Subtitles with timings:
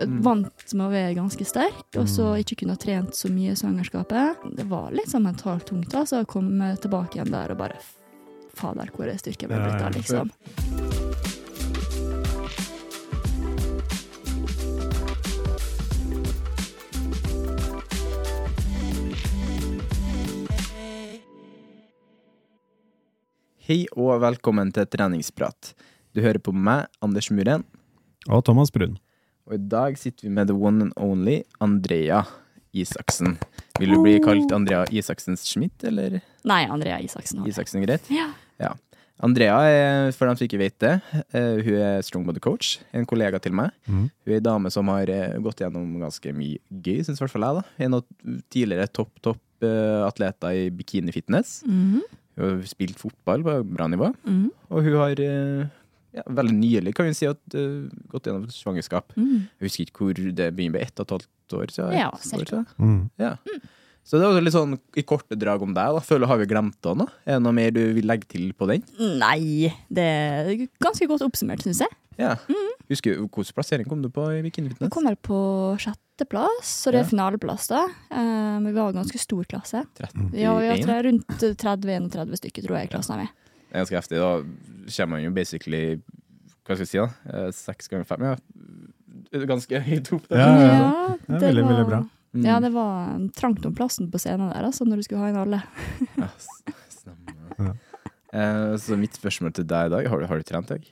[0.00, 3.58] Vant med å være ganske sterk, og så ikke kunne ha trent så mye i
[3.58, 4.46] svangerskapet.
[4.56, 6.48] Det var litt sånn mentalt tungt da, så jeg kom
[6.80, 7.80] tilbake igjen der og bare
[8.56, 9.86] Fader, hvor er styrken Ja, blitt ja.
[9.86, 11.40] av, liksom.
[23.70, 25.74] Hei og velkommen til treningsprat.
[26.16, 27.62] Du hører på meg, Anders Muren,
[28.28, 28.98] Og Thomas Brun.
[29.48, 32.24] Og i dag sitter vi med the one and only Andrea
[32.76, 33.36] Isaksen.
[33.80, 37.42] Vil du bli kalt Andrea Isaksen Schmidt, eller Nei, Andrea Isaksen.
[37.48, 38.06] Isaksen greit?
[38.12, 38.30] Ja.
[38.60, 38.74] Ja.
[39.20, 40.94] Andrea er, for dem som ikke vet det,
[41.36, 43.74] eh, hun er strongbody coach, en kollega til meg.
[43.84, 44.06] Mm.
[44.08, 47.34] Hun er ei dame som har eh, gått gjennom ganske mye gøy, syns i hvert
[47.34, 47.58] fall jeg.
[47.60, 47.84] da.
[47.84, 48.06] En av
[48.54, 51.58] tidligere topp, topp eh, atleter i bikini-fitness.
[51.68, 52.00] Mm.
[52.40, 54.08] Hun har spilt fotball på bra nivå.
[54.24, 54.48] Mm.
[54.70, 55.20] Og hun har
[56.16, 59.12] ja, veldig nylig, kan vi si, at, uh, gått gjennom et svangerskap.
[59.16, 59.46] Mm.
[59.60, 61.94] Jeg husker ikke hvor det begynner med ett og et halvt år siden.
[61.98, 62.66] Ja, år siden.
[62.78, 62.98] Mm.
[63.20, 63.36] Ja.
[64.10, 65.94] Så det var litt sånn i korte drag om deg.
[65.94, 66.00] da.
[66.02, 67.06] Føler Har vi glemt deg nå?
[67.28, 68.82] Er det noe mer du vil legge til på den?
[69.20, 71.98] Nei, det er ganske godt oppsummert, syns jeg.
[72.20, 72.34] Ja.
[72.90, 75.38] Husker du, Hvilken plassering kom du på i Bikini Vi kom kommer på
[75.80, 77.10] sjetteplass, så det er Ja.
[77.12, 77.84] finaleplass, da.
[78.10, 79.84] Um, Men vi var en ganske stor klasse.
[79.96, 80.34] 31?
[80.34, 83.28] Ja, vi har rundt 30-31 stykker, tror jeg, i klassen er med.
[83.70, 84.18] Det er ganske heftig.
[84.18, 84.30] Da
[84.96, 85.82] kommer man jo basically
[86.66, 87.08] Hva skal jeg si, da?
[87.30, 88.24] Eh, Seks ganger fem?
[88.26, 88.36] Ja.
[89.46, 90.26] Ganske høyt opp.
[90.30, 90.38] der.
[90.42, 91.14] Ja, ja, ja.
[91.26, 92.00] det er veldig, veldig bra.
[92.34, 92.44] Mm.
[92.46, 95.38] Ja, det var trangt om plassen på scenen der, altså, når du skulle ha inn
[95.40, 95.62] alle.
[96.18, 96.28] Ja,
[96.90, 97.38] stemmer.
[97.58, 97.72] Ja.
[98.32, 100.86] Eh, Så mitt spørsmål til deg i dag, har du, har du trent deg?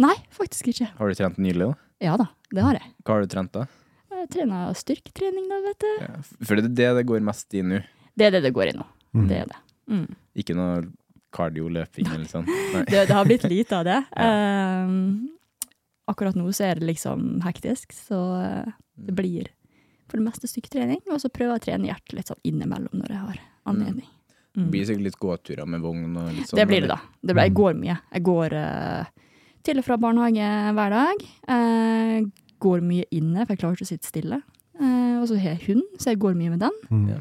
[0.00, 0.88] Nei, faktisk ikke.
[0.96, 1.66] Har du trent nylig?
[1.72, 1.74] da?
[2.06, 2.88] Ja da, det har jeg.
[3.04, 3.66] Hva har du trent da?
[4.18, 5.90] Jeg trener styrketrening, da, vet du.
[6.06, 6.14] Ja.
[6.46, 7.82] For det er det det går mest i nå.
[8.18, 8.86] Det er det det går i nå.
[9.16, 9.26] Mm.
[9.30, 9.58] Det er det.
[9.92, 10.06] Mm.
[10.40, 10.80] Ikke noe
[11.34, 12.46] cardio-løping eller sånn.
[12.88, 13.04] Det.
[13.08, 13.98] Det har blitt lite av det.
[14.88, 15.28] Um,
[16.08, 19.50] akkurat nå så er det liksom hektisk, så eh, det blir
[20.08, 21.02] for det meste styrketrening.
[21.12, 24.06] Og så prøver jeg å trene hjertet litt sånn innimellom når jeg har anledning.
[24.08, 24.70] Det Mm.
[24.72, 26.56] blir sikkert litt gåturer med vogn og litt sånn.
[26.58, 26.96] Det blir det, da.
[27.20, 27.98] Det blir, jeg går mye.
[28.16, 29.04] Jeg går uh,
[29.68, 31.26] til og fra barnehage hver dag.
[31.46, 32.24] Uh,
[32.58, 34.40] går mye inne, for jeg klarer ikke å sitte stille.
[34.80, 36.80] Uh, og så har jeg hund, så jeg går mye med den.
[36.90, 37.20] Mm.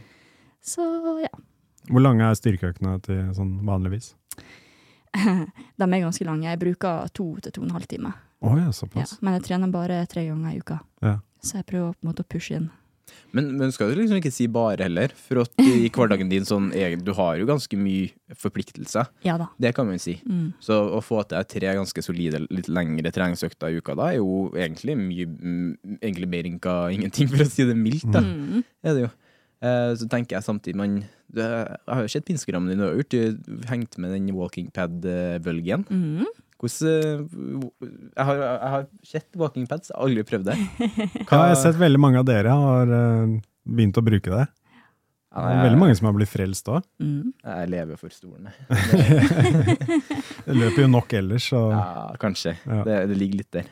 [0.66, 0.88] Så
[1.22, 1.34] ja.
[1.88, 4.14] Hvor lange er styrkeøkene til sånn vanligvis?
[5.78, 6.50] De er ganske lange.
[6.50, 8.14] Jeg bruker to til to og en halv time.
[8.46, 9.06] Oh, ja, Ja.
[9.22, 10.82] Men jeg trener bare tre ganger i uka.
[11.02, 11.20] Ja.
[11.42, 12.68] Så jeg prøver på en måte å pushe inn.
[13.32, 15.12] Men, men skal du liksom ikke si bare heller?
[15.16, 19.10] For at i hverdagen din sånn egen, Du har jo ganske mye forpliktelser.
[19.26, 19.50] Ja da.
[19.60, 20.18] Det kan man si.
[20.28, 20.52] Mm.
[20.64, 24.50] Så å få til tre ganske solide, litt lengre treningsøkter i uka da, er jo
[24.56, 25.28] egentlig mye
[26.02, 26.60] Egentlig mer enn
[26.98, 28.08] ingenting, for å si det mildt.
[28.12, 28.22] da.
[28.24, 28.64] Mm.
[28.84, 29.14] Er det jo.
[29.58, 31.00] Eh, så tenker jeg samtidig man
[31.34, 34.70] Jeg har jo sett på Instagrammen din, du har gjort du hengt med den walking
[34.72, 35.84] pad-bølgen.
[35.90, 36.28] Mm.
[36.58, 40.56] Hvordan eh, jeg, har, jeg har sett walking pads, jeg har aldri prøvd det.
[41.28, 43.36] Hva, jeg har sett veldig mange av dere har eh,
[43.68, 44.48] begynt å bruke det.
[45.38, 46.86] Det er veldig mange som har blitt frelst òg.
[47.04, 47.34] Mm.
[47.46, 48.78] Jeg lever for stolen, jeg.
[50.48, 51.84] Det løper jo nok ellers, så Ja,
[52.22, 52.56] kanskje.
[52.64, 52.80] Ja.
[52.88, 53.68] Det, det ligger litt der.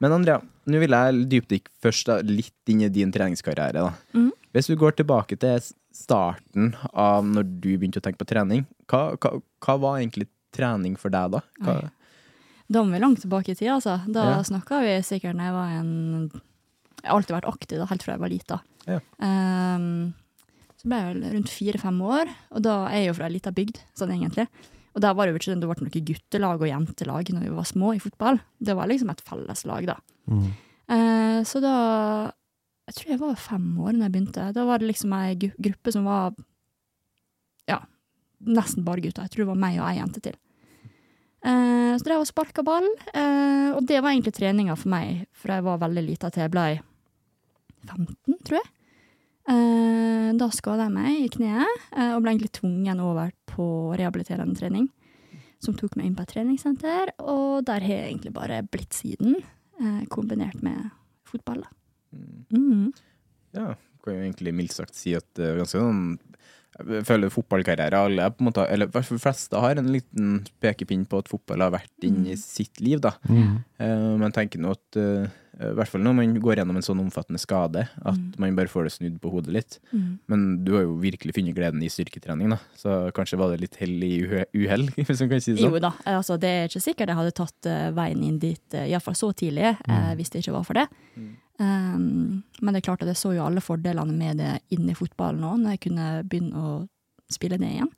[0.00, 0.40] Men Andrea,
[0.70, 3.88] nå vil jeg dypdykke først da, litt inn i din treningskarriere.
[3.88, 3.92] da.
[4.16, 4.32] Mhm.
[4.56, 5.60] Hvis vi går tilbake til
[5.92, 10.94] starten av når du begynte å tenke på trening, hva, hva, hva var egentlig trening
[11.00, 11.42] for deg da?
[11.60, 11.74] Hva,
[12.72, 13.98] Da må vi langt tilbake i tid, altså.
[14.10, 14.38] Da Ja.
[14.42, 16.30] snakka vi sikkert da jeg var en
[17.02, 18.56] Jeg har alltid vært aktiv, da, helt fra jeg var lita.
[18.88, 18.96] Ja.
[19.22, 20.14] Um,
[20.80, 23.52] så ble jeg vel rundt fire-fem år, og da er jeg jo fra ei lita
[23.54, 24.48] bygd, sånn egentlig.
[24.96, 27.52] Og da var det jo ikke sånn, det ble noe guttelag og jentelag når vi
[27.54, 28.40] var små i fotball.
[28.58, 29.96] Det var liksom et felleslag, da.
[30.26, 30.50] Mm.
[30.88, 31.76] Uh, så da
[32.86, 34.50] Jeg tror jeg var fem år da jeg begynte.
[34.54, 36.36] Da var det liksom ei gruppe som var
[37.66, 37.80] ja,
[38.46, 39.26] nesten bare gutter.
[39.26, 40.36] Jeg tror det var meg og ei jente til.
[41.46, 45.52] Eh, så drev og sparka ball, eh, og det var egentlig treninga for meg, for
[45.54, 46.66] jeg var veldig lita til jeg ble
[47.86, 48.70] 15, tror jeg.
[49.46, 53.66] Eh, da skada jeg meg i kneet, eh, og ble egentlig tvungen over på
[53.98, 54.88] rehabiliterende trening.
[55.62, 59.38] Som tok meg inn på et treningssenter, og der har jeg egentlig bare blitt siden.
[59.80, 60.90] Eh, kombinert med
[61.28, 61.85] fotball, da.
[62.54, 62.92] Mm.
[63.56, 63.74] Ja,
[64.06, 66.02] kan jo egentlig mildt sagt si at det er ganske sånn
[66.76, 71.22] Jeg føler fotballkarriere alle på en måte, eller de fleste har en liten pekepinn på
[71.22, 73.14] at fotball har vært inn i sitt liv, da.
[73.24, 73.54] Mm.
[73.80, 75.24] Eh, men jeg tenker nå at eh,
[75.56, 78.86] i hvert fall når man går gjennom en sånn omfattende skade, at man bare får
[78.86, 79.78] det snudd på hodet litt.
[79.88, 80.10] Mm.
[80.28, 82.58] Men du har jo virkelig funnet gleden i styrketrening, da.
[82.76, 85.86] Så kanskje var det litt hell i uhell, hvis man kan si det Jo sånn.
[85.86, 89.16] da, altså, det er ikke sikkert jeg hadde tatt eh, veien inn dit, uh, iallfall
[89.16, 90.86] så tidlig, eh, hvis det ikke var for det.
[91.56, 94.98] Um, men det er klart at jeg så jo alle fordelene med det inni i
[94.98, 96.74] fotballen nå, når jeg kunne begynne å
[97.32, 97.92] spille det igjen.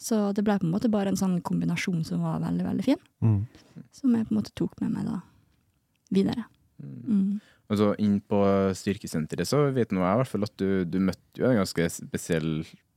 [0.00, 3.00] Så det ble på en måte bare en sånn kombinasjon som var veldig, veldig fin.
[3.24, 3.40] Mm.
[3.94, 5.18] Som jeg på en måte tok med meg da
[6.14, 6.46] videre.
[6.82, 7.38] Mm.
[7.70, 8.40] Og så inn på
[8.76, 11.86] styrkesenteret så vet nå jeg i hvert fall at du, du møtte jo en ganske
[11.94, 12.50] spesiell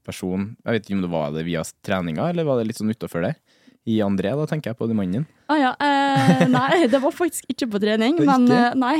[0.07, 0.49] person.
[0.63, 3.25] Jeg vet ikke om det var det via treninga, eller var det litt sånn utafor
[3.27, 3.35] det?
[3.88, 5.23] I André, da tenker jeg på den mannen.
[5.47, 8.97] Ah, ja, eh, nei, det var faktisk ikke på trening, men eh, nei.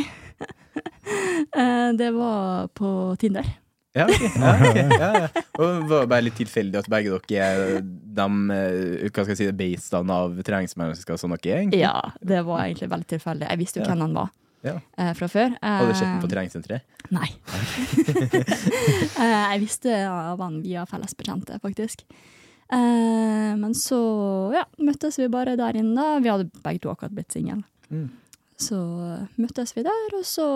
[1.57, 2.89] Eh, det var på
[3.21, 3.45] Tinder.
[3.97, 4.29] Ja, okay.
[4.35, 4.83] Ja, okay.
[5.00, 5.44] ja, ja.
[5.57, 9.39] Og det var bare litt tilfeldig at begge dere er de eh, hva skal jeg
[9.39, 11.79] si, beistene av treningsmennesker som dere er, egentlig?
[11.81, 13.47] Ja, det var egentlig veldig tilfeldig.
[13.50, 14.29] Jeg visste jo hvem han var
[14.68, 14.75] Ja.
[15.00, 15.56] eh, fra før.
[15.63, 16.81] Hadde du sett den på treningssenteret?
[17.15, 17.30] Nei.
[19.18, 22.03] Jeg visste av han via felles bekjente, faktisk.
[22.69, 24.01] Men så
[24.51, 26.18] ja, møttes vi bare der inne.
[26.19, 27.62] Vi hadde begge to akkurat blitt single.
[27.88, 28.09] Mm.
[28.57, 28.77] Så
[29.38, 30.48] møttes vi der, og så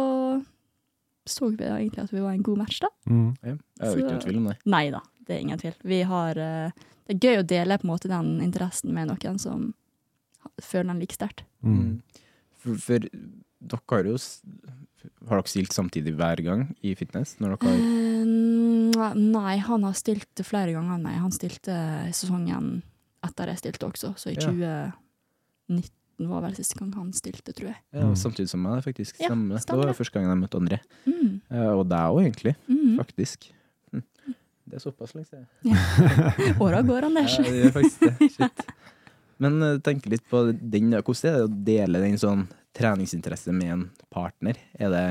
[1.30, 2.90] så vi da egentlig at vi var en god match, da.
[3.06, 3.28] Mm.
[3.44, 3.54] Ja.
[3.54, 4.56] Jeg er jo ikke noen tvil om det.
[4.74, 5.76] Nei da, det er ingen tvil.
[5.94, 9.40] Vi har eh, Det er gøy å dele på en måte den interessen med noen
[9.42, 9.70] som
[10.62, 11.44] føler den like sterkt.
[11.62, 12.02] Mm.
[12.62, 14.18] For, for dere har jo
[15.30, 17.36] Har dere stilt samtidig hver gang i fitness?
[17.42, 21.20] Når dere har uh, nei, han har stilt flere ganger meg.
[21.22, 21.78] Han stilte
[22.18, 22.80] sesongen
[23.22, 24.50] etter jeg stilte også, så i Ja.
[24.50, 27.80] 2019 var vel siste gang han stilte, tror jeg.
[27.96, 29.18] ja, Samtidig som meg, det faktisk.
[29.22, 29.58] Ja, Stemmer.
[29.64, 29.78] det.
[29.90, 30.80] Var første gangen jeg møtte André.
[31.08, 31.34] Mm.
[31.50, 32.56] Eh, Og deg òg, egentlig.
[32.70, 32.96] Mm.
[33.02, 33.50] Faktisk.
[33.94, 34.04] Hm.
[34.72, 35.48] Det er såpass lenge siden.
[36.64, 37.34] Åra går, Anders.
[37.40, 38.30] Ja, det gjør faktisk det.
[38.38, 38.62] Shit.
[39.42, 42.46] Men uh, tenk litt på den, hvordan er det å dele den sånn
[42.78, 43.82] treningsinteresse med en
[44.14, 44.56] partner?
[44.80, 45.02] Er det,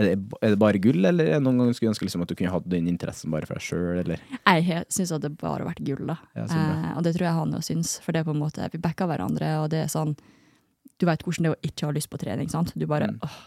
[0.00, 2.24] er det, er det bare gull, eller er det noen ganger skulle du ønske liksom
[2.24, 4.24] at du kunne hatt den interessen bare for deg sjøl, eller?
[4.48, 6.16] Jeg syns at det bare har vært gull, da.
[6.34, 6.74] Ja, så bra.
[6.88, 8.80] eh, og det tror jeg han jo syns, for det er på en måte Vi
[8.82, 10.16] backer hverandre, og det er sånn
[10.98, 12.72] Du veit hvordan det er å ikke ha lyst på trening, sant.
[12.76, 13.18] Du bare Mm.
[13.22, 13.38] åh,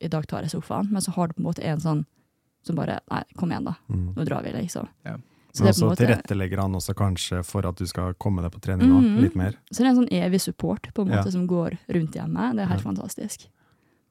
[0.00, 2.04] i dag tar jeg sofaen, men så har du på en måte en sånn
[2.62, 3.74] som bare Nei, kom igjen, da.
[3.88, 4.14] Mm.
[4.14, 4.88] Nå drar vi, liksom.
[5.04, 5.16] Ja.
[5.52, 8.42] Så Men det er på måte tilrettelegger han også kanskje for at du skal komme
[8.42, 9.56] deg på trening mm, litt mer.
[9.72, 11.30] Så det er en sånn evig support på en måte Ja.
[11.30, 12.54] som går rundt hjemme.
[12.54, 13.48] Det er helt fantastisk.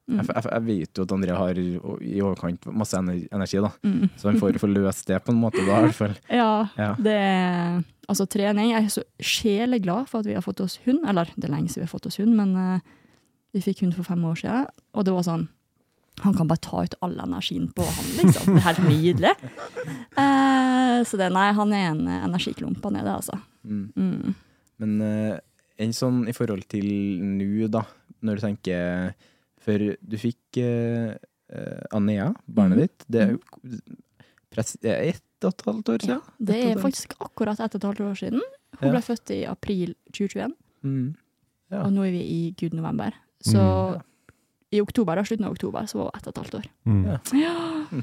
[0.08, 0.22] Mm.
[0.22, 3.70] Jeg, jeg, jeg vet jo at André har i overkant masse energi, da.
[3.84, 4.06] Mm.
[4.16, 6.16] Så han får få løst det på en måte, da, i hvert fall.
[6.40, 6.94] Ja, Ja.
[6.98, 7.18] det
[8.08, 11.02] Altså, trening Jeg er så sjeleglad for at vi har fått oss hund.
[11.04, 12.80] Eller, det er lenge siden vi har fått oss hund, men uh,
[13.52, 14.64] vi fikk hund for fem år siden,
[14.96, 15.48] og det var sånn
[16.24, 18.56] han kan bare ta ut all energien på han, liksom.
[18.56, 19.34] Det er helt nydelig.
[20.18, 23.38] Uh, så det, nei, han er en eh, energiklump, han er det, altså.
[23.62, 23.84] Mm.
[23.94, 24.34] Mm.
[24.82, 25.36] Men uh,
[25.78, 26.88] en sånn i forhold til
[27.22, 27.84] nå, da,
[28.26, 29.12] når du tenker
[29.68, 31.14] For du fikk eh,
[31.52, 32.80] eh, Anea, barnet Mhm.
[32.86, 33.04] ditt.
[33.08, 33.40] Det er jo
[34.54, 36.20] press- det er ett og et halvt år siden?
[36.40, 38.40] Det Ett og et er faktisk akkurat ett og et halvt år siden.
[38.80, 38.90] Hun Ja.
[38.94, 41.14] ble født i april 2021, Mm.
[41.70, 41.82] Ja.
[41.84, 43.12] og nå er vi i gud november.
[43.42, 44.02] Så Mm.
[44.72, 46.66] i oktober, da, slutten av oktober, så var hun ett og et halvt år.
[46.86, 47.04] Mm.
[47.04, 47.18] Ja.
[47.34, 48.02] Ja.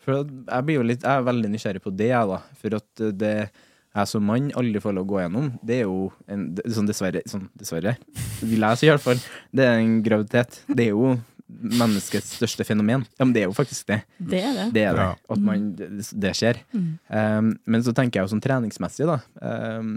[0.00, 2.38] For jeg blir jo litt Jeg er veldig nysgjerrig på det, jeg, da.
[2.56, 3.50] For at eh, det
[3.90, 6.86] jeg som mann aldri får lov å gå gjennom, det er jo en, det, sånn
[6.86, 7.96] dessverre, sånn dessverre,
[8.40, 9.20] vil jeg si i hvert fall,
[9.56, 10.60] det er en graviditet.
[10.70, 11.16] Det er jo
[11.50, 13.04] menneskets største fenomen.
[13.18, 14.00] Ja, men det er jo faktisk det.
[14.18, 14.66] Det er det.
[14.76, 15.06] Det er det.
[15.08, 15.34] Ja.
[15.34, 15.88] At man, det,
[16.22, 16.60] det skjer.
[16.70, 16.90] Mm.
[17.10, 19.18] Um, men så tenker jeg jo sånn treningsmessig, da.
[19.42, 19.96] Um,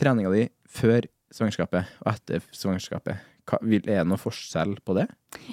[0.00, 5.08] treninga di før svangerskapet og etter svangerskapet, hva, vil, er det noe forskjell på det?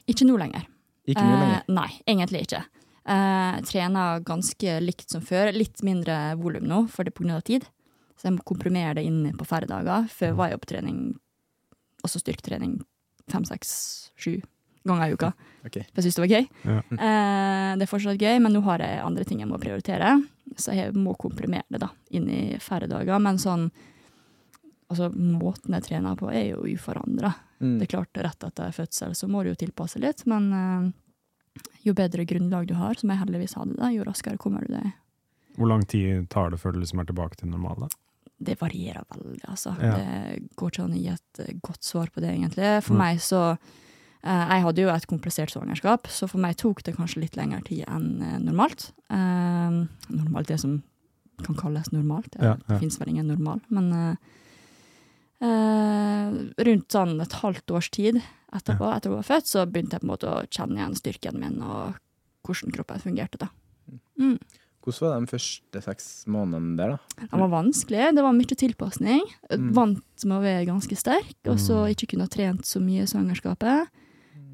[0.05, 0.63] Ikke nå lenger.
[1.09, 1.57] Ikke nå lenger.
[1.59, 2.61] Eh, nei, egentlig ikke.
[3.01, 5.51] Eh, trener ganske likt som før.
[5.55, 7.41] Litt mindre volum nå, for det pga.
[7.41, 7.65] tid.
[8.17, 10.07] Så jeg må komprimere det inn på færre dager.
[10.13, 11.19] Før var jeg på trening
[12.01, 12.79] og så styrketrening
[13.29, 14.39] fem, seks, sju
[14.83, 15.31] ganger i uka.
[15.65, 15.85] Okay.
[15.89, 16.47] For jeg syns det var gøy.
[16.65, 16.77] Ja.
[16.81, 20.15] Eh, det er fortsatt gøy, men nå har jeg andre ting jeg må prioritere.
[20.57, 23.17] Så jeg må komprimere det da, inn i færre dager.
[23.21, 23.71] Men sånn
[24.91, 27.29] Altså, måten jeg trener på, er jo uforandra.
[27.63, 27.77] Mm.
[27.79, 30.89] Det er klart, rett etter fødsel så må du jo tilpasse litt, men eh,
[31.85, 34.91] jo bedre grunnlag du har, som jeg heldigvis hadde, da, jo raskere kommer du deg.
[35.57, 37.91] Hvor lang tid tar det før du liksom er tilbake til normalen?
[38.41, 39.75] Det varierer veldig, altså.
[39.81, 39.93] Ja.
[39.97, 42.69] Det går ikke an å gi et eh, godt svar på det, egentlig.
[42.85, 43.01] For mm.
[43.03, 47.25] meg så eh, Jeg hadde jo et komplisert svangerskap, så for meg tok det kanskje
[47.25, 48.89] litt lengre tid enn eh, normalt.
[49.11, 50.79] Normalt, det som
[51.45, 52.31] kan kalles normalt.
[52.33, 52.79] Det, Ja, ja.
[52.81, 53.91] fins vel ingen normal, men
[55.41, 58.21] rundt sånn et halvt års tid
[58.53, 61.39] etterpå, etter hun var født, så begynte jeg på en måte å kjenne igjen styrken
[61.39, 61.95] min og
[62.45, 63.37] hvordan kroppen fungerte.
[63.41, 63.47] da.
[64.19, 64.37] Mm.
[64.81, 67.25] Hvordan var de første seks månedene der, da?
[67.29, 68.15] Det var vanskelig.
[68.17, 69.21] Det var mye tilpasning.
[69.53, 69.67] Mm.
[69.77, 71.89] Vant med å være ganske sterk, og så Mm.
[71.93, 73.87] ikke kunne ha trent så mye i svangerskapet.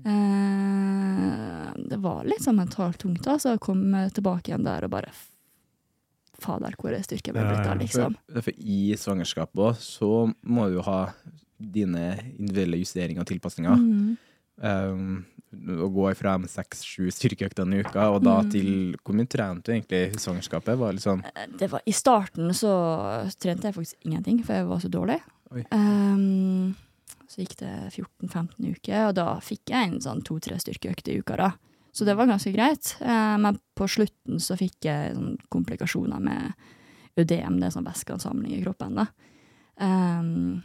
[0.05, 5.11] Eh, det var litt sånn mentalt tungt, altså, å komme tilbake igjen der og bare
[6.43, 8.17] Fader, hvor er styrken min blitt av, liksom?
[8.29, 10.11] For, for i svangerskapet òg, så
[10.45, 10.99] må du jo ha
[11.57, 13.81] dine individuelle justeringer og tilpasninger.
[13.81, 14.17] Mm.
[14.57, 18.51] Um, å gå ifra seks-sju styrkeøkter i uka, og da Mm.
[18.51, 20.77] til Hvor mye trente du egentlig i svangerskapet?
[20.77, 21.23] Var liksom
[21.57, 25.21] Det var, I starten så trente jeg faktisk ingenting, for jeg var så dårlig.
[25.71, 26.75] Ehm,
[27.27, 31.35] så gikk det 14-15 uker, og da fikk jeg en sånn to-tre styrkeøkter i uka.
[31.37, 31.51] da.
[31.97, 32.91] Så det var ganske greit.
[33.01, 36.67] Eh, men på slutten så fikk jeg sånn komplikasjoner med
[37.17, 38.99] ødem, det er sånn væskeansamling i kroppen.
[38.99, 39.07] da.
[39.81, 40.59] Um,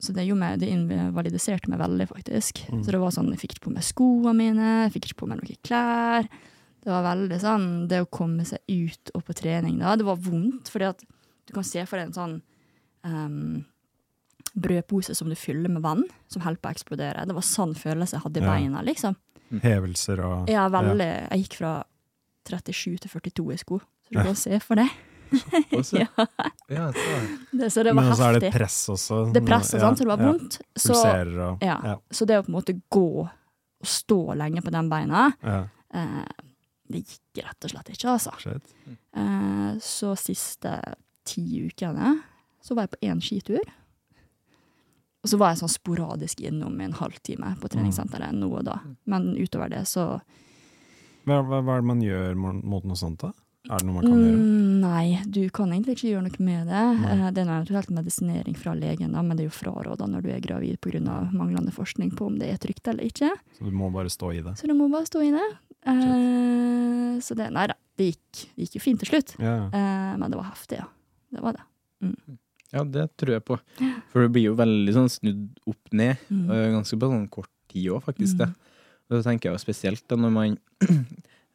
[0.00, 2.62] så det, meg, det invalidiserte meg veldig, faktisk.
[2.72, 2.84] Mm.
[2.84, 5.28] Så det var sånn, jeg fikk ikke på meg skoene mine, jeg fikk ikke på
[5.28, 6.30] meg noen klær.
[6.80, 10.16] Det var veldig sånn, det å komme seg ut og på trening da, det var
[10.24, 12.38] vondt, fordi at du kan se for deg en sånn
[13.04, 13.58] um,
[14.56, 17.26] brødpose som du fyller med vann, som holder på å eksplodere.
[17.28, 18.54] Det var sånn følelse jeg hadde i Ja.
[18.54, 19.20] beina, liksom.
[19.62, 21.10] Hevelser og Ja, veldig.
[21.30, 21.72] Jeg gikk fra
[22.48, 24.90] 37 til 42 i sko, så du kan se for deg.
[25.94, 26.08] Ja,
[26.66, 27.10] ja, så,
[27.52, 29.20] det, så det var Men så er det press også.
[29.30, 30.30] Det presset, Ja, sant, så det var ja.
[30.32, 30.56] vondt.
[30.74, 31.92] Så, Pulserer og ja, ja.
[32.10, 35.60] så det å på en måte gå og stå lenge på den beina, ja.
[35.94, 36.24] eh,
[36.90, 38.58] det gikk rett og slett ikke, altså.
[38.90, 40.74] Eh, så siste
[41.30, 42.16] ti ukene
[42.60, 43.70] så var jeg på én skitur.
[45.20, 48.78] Og så var jeg sånn sporadisk innom en halvtime på treningssenteret nå og da.
[49.10, 50.14] Men utover det så
[51.28, 53.34] Hva, hva, hva er det man gjør mot noe sånt, da?
[53.68, 54.36] Er det noe man kan gjøre?
[54.40, 56.84] mm, Nei, du kan egentlig ikke gjøre noe med det.
[57.02, 57.10] Nei.
[57.12, 60.30] Eh, det er eventuelt medisinering fra legen, da, men det er jo fraråda når du
[60.32, 61.18] er gravid pga.
[61.36, 63.28] manglende forskning på om det er trygt eller ikke.
[63.58, 64.56] Så du må bare stå i det?
[64.56, 65.48] Så du må bare stå i det.
[65.84, 69.36] Uh, så det Nei da, det gikk, det gikk jo fint til slutt.
[69.40, 69.58] Ja.
[69.68, 70.88] Uh, men det var heftig, ja.
[71.30, 71.66] Det var det.
[72.72, 73.56] Ja, det tror jeg på.
[74.12, 76.46] For det blir jo veldig sånn snudd opp ned, Mm.
[76.76, 78.36] ganske på sånn kort tid òg, faktisk.
[78.38, 78.46] det.
[78.48, 78.54] Mm.
[79.10, 80.58] Og så tenker jeg jo spesielt da når man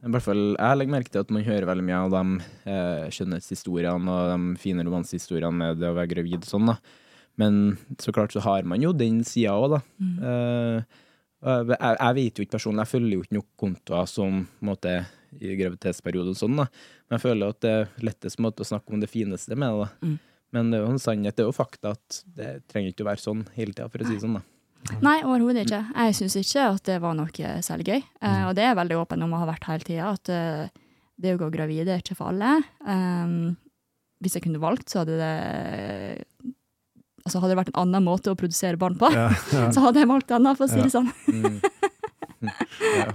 [0.06, 3.06] I hvert fall jeg legger merke til at man hører veldig mye av de eh,
[3.16, 6.76] skjønnhetshistoriene og de fine romansehistoriene med det å være gravid og sånn, da.
[7.42, 9.80] Men så klart så har man jo den sida òg, da.
[9.98, 10.20] Mm.
[10.22, 11.02] Eh,
[11.46, 14.94] jeg, jeg vet jo ikke personlig, jeg følger jo ikke nok kontoer som måte,
[15.42, 16.68] i graviditetsperiode og sånn, da.
[17.10, 19.88] Men jeg føler at det er lettest måte å snakke om det fineste med det.
[19.88, 20.08] da.
[20.08, 20.16] Mm.
[20.54, 23.10] Men det er jo en sannhet, det er jo fakta at det trenger ikke å
[23.10, 24.38] være sånn hele tida, for å si det sånn.
[24.38, 24.44] da.
[25.02, 25.82] Nei, overhodet ikke.
[25.98, 28.02] Jeg syns ikke at det var noe særlig gøy.
[28.22, 30.68] Eh, og det er veldig åpen om å ha vært hele tida, at eh,
[31.18, 32.60] det å gå gravid er ikke for alle.
[32.86, 33.56] Um,
[34.22, 35.34] hvis jeg kunne valgt, så hadde det
[37.26, 39.70] Altså hadde det vært en annen måte å produsere barn på, Ja, ja.
[39.74, 40.84] så hadde jeg valgt denne, for å si Ja.
[40.86, 41.10] det sånn.
[41.26, 41.58] Mm.
[42.94, 43.08] ja.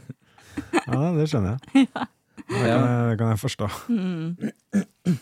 [0.86, 1.88] ja, det skjønner jeg.
[2.46, 3.66] Det kan jeg, det kan jeg forstå.
[3.90, 5.16] Mm.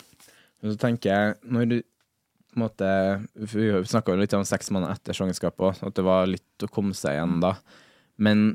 [0.64, 1.76] Men så tenker jeg, når du
[2.54, 2.90] på en måte
[3.52, 6.96] Vi snakka litt om seks måneder etter svangerskapet òg, at det var litt å komme
[6.96, 7.56] seg igjen da.
[8.16, 8.54] Men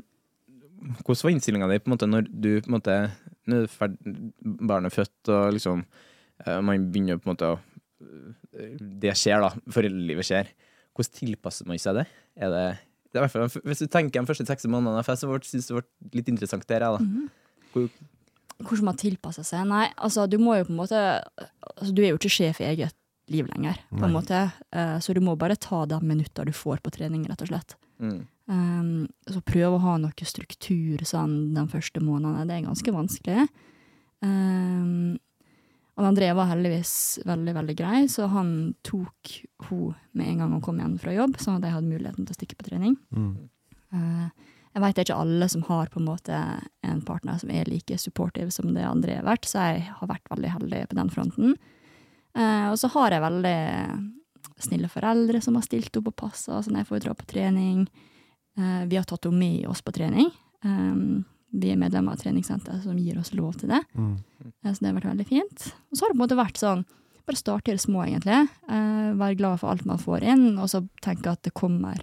[1.04, 2.96] hvordan var innstillinga di på en måte når du på en måte
[3.50, 3.96] Nå er ferd,
[4.40, 7.58] barnet født, og liksom eh, man begynner på en måte å
[9.02, 9.50] Det skjer, da.
[9.72, 10.50] Foreldrelivet skjer.
[10.96, 12.06] Hvordan tilpasser man seg det?
[12.40, 12.64] Er det,
[13.10, 15.84] det er hvert fall, hvis du tenker de første seks månedene, jeg syns det ble
[16.18, 17.60] litt interessant der, jeg, da.
[17.74, 17.88] Hvor,
[18.60, 19.66] Hvordan man tilpasser seg?
[19.70, 22.68] Nei, altså du må jo på en måte altså, Du er jo ikke sjef i
[22.70, 22.96] eget
[23.30, 24.38] liv lenger, på en måte.
[24.74, 27.76] Uh, så du må bare ta de minutter du får på trening, rett og slett.
[28.02, 28.20] mm.
[28.50, 33.44] Um, så prøv å ha noe struktur sånn de første månedene, det er ganske vanskelig.
[34.26, 35.20] Um,
[35.94, 39.36] og André var heldigvis veldig, veldig grei, så han tok
[39.68, 42.34] hun med en gang hun kom igjen fra jobb, sånn at jeg hadde muligheten til
[42.34, 42.96] å stikke på trening.
[43.14, 43.30] Mm.
[43.94, 46.36] Uh, jeg vet det er ikke alle som har på en måte
[46.86, 50.30] en partner som er like supportive som det andre har vært, så jeg har vært
[50.30, 51.56] veldig heldig på den fronten.
[52.38, 53.56] Eh, og så har jeg veldig
[54.60, 57.82] snille foreldre som har stilt opp og passa, så når jeg får dra på trening.
[58.58, 60.30] Eh, vi har tatt henne med oss på trening.
[60.62, 63.80] Um, vi er medlemmer av treningssenteret som gir oss lov til det.
[63.96, 64.14] Mm.
[64.44, 65.66] Eh, Så det har vært veldig fint.
[65.90, 66.86] Og så har det på en måte vært sånn
[67.28, 68.48] Bare starte i det små, egentlig.
[68.66, 72.00] Eh, være glad for alt man får inn, og så tenke at det kommer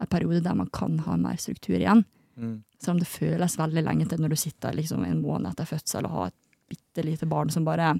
[0.00, 2.04] en periode der man kan ha mer struktur igjen.
[2.38, 2.62] Mm.
[2.78, 6.06] Selv om det føles veldig lenge til når du sitter liksom en måned etter fødsel
[6.06, 6.34] og har et
[6.68, 7.94] bitte lite barn som bare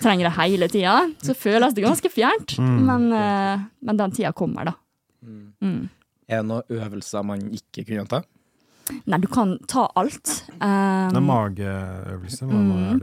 [0.00, 2.56] trenger det hele tida, så føles det ganske fjernt.
[2.58, 2.78] Mm.
[2.88, 4.74] Men, eh, men den tida kommer, da.
[5.22, 5.52] Mm.
[5.60, 5.88] Mm.
[6.30, 8.22] Er det noen øvelser man ikke kunne ta?
[9.06, 10.32] Nei, du kan ta alt.
[10.58, 12.46] Um, Det er mageøvelse.
[12.48, 13.00] Hva Mm.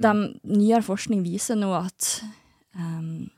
[0.00, 0.12] de,
[0.56, 2.22] nyere forskning viser nå at
[2.78, 3.28] um,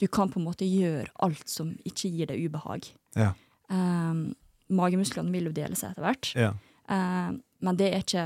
[0.00, 2.90] du kan på en måte gjøre alt som ikke gir deg ubehag.
[3.16, 3.32] Ja.
[3.74, 4.22] Um,
[4.70, 6.52] magemusklene vil jo dele seg etter hvert, Ja.
[6.88, 8.24] um, men det er ikke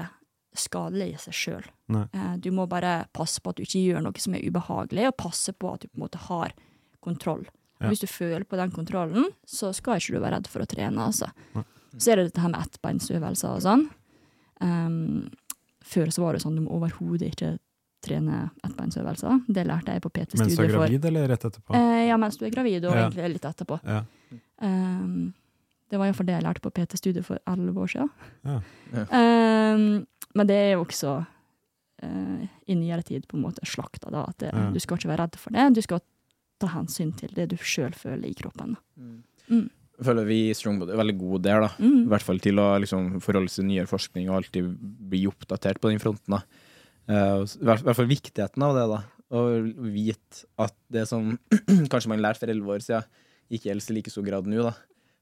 [0.59, 1.67] skadelig i seg sjøl.
[1.89, 2.05] Nei.
[2.43, 5.53] du må bare passe på at du ikke gjør noe som er ubehagelig, og passe
[5.57, 6.53] på at du på en måte har
[7.01, 7.47] kontroll.
[7.81, 7.89] Ja.
[7.89, 10.99] Hvis du føler på den kontrollen, så skal ikke du være redd for å trene.
[11.07, 11.31] Altså.
[11.55, 11.63] Nei.
[11.97, 13.87] Så er det dette her med ettbeinsøvelser og sånn.
[14.61, 15.31] Um,
[15.87, 17.55] før så var det sånn du må overhodet ikke
[18.05, 19.45] trene ettbeinsøvelser.
[19.49, 20.43] Det lærte jeg på PT-studiet.
[20.43, 21.75] Mens du er for gravid, eller rett etterpå?
[21.79, 23.07] Eh, ja, mens du er gravid, og Ja.
[23.09, 23.81] egentlig litt etterpå.
[23.85, 24.03] Ja.
[24.63, 25.33] Um,
[25.91, 28.11] det var iallfall det jeg lærte på PT-studiet for elleve år siden.
[28.45, 28.59] Ja.
[28.93, 29.05] Ja.
[29.75, 31.15] Um, men det er jo også
[32.05, 34.27] uh, i nyere tid på en måte slakta, da.
[34.29, 34.71] At det, Ja.
[34.75, 35.69] du skal ikke være redd for det.
[35.75, 36.03] Du skal
[36.61, 38.77] ta hensyn til det du sjøl føler i kroppen.
[38.99, 39.23] Mm.
[39.49, 39.69] Mm.
[39.99, 41.71] Jeg føler vi i Strongbody er veldig gode der, da.
[41.79, 42.05] I Mm.
[42.09, 44.77] hvert fall til å liksom, forholde seg til nyere forskning og alltid
[45.11, 46.37] bli oppdatert på den fronten.
[46.37, 46.43] da.
[47.09, 48.85] Uh, I hvert fall viktigheten av det.
[48.93, 49.03] da.
[49.31, 49.41] Å
[49.93, 51.39] vite at det som
[51.91, 53.05] kanskje man lærte for elleve år siden,
[53.51, 54.63] ikke i like stor grad nå.
[54.63, 54.75] da.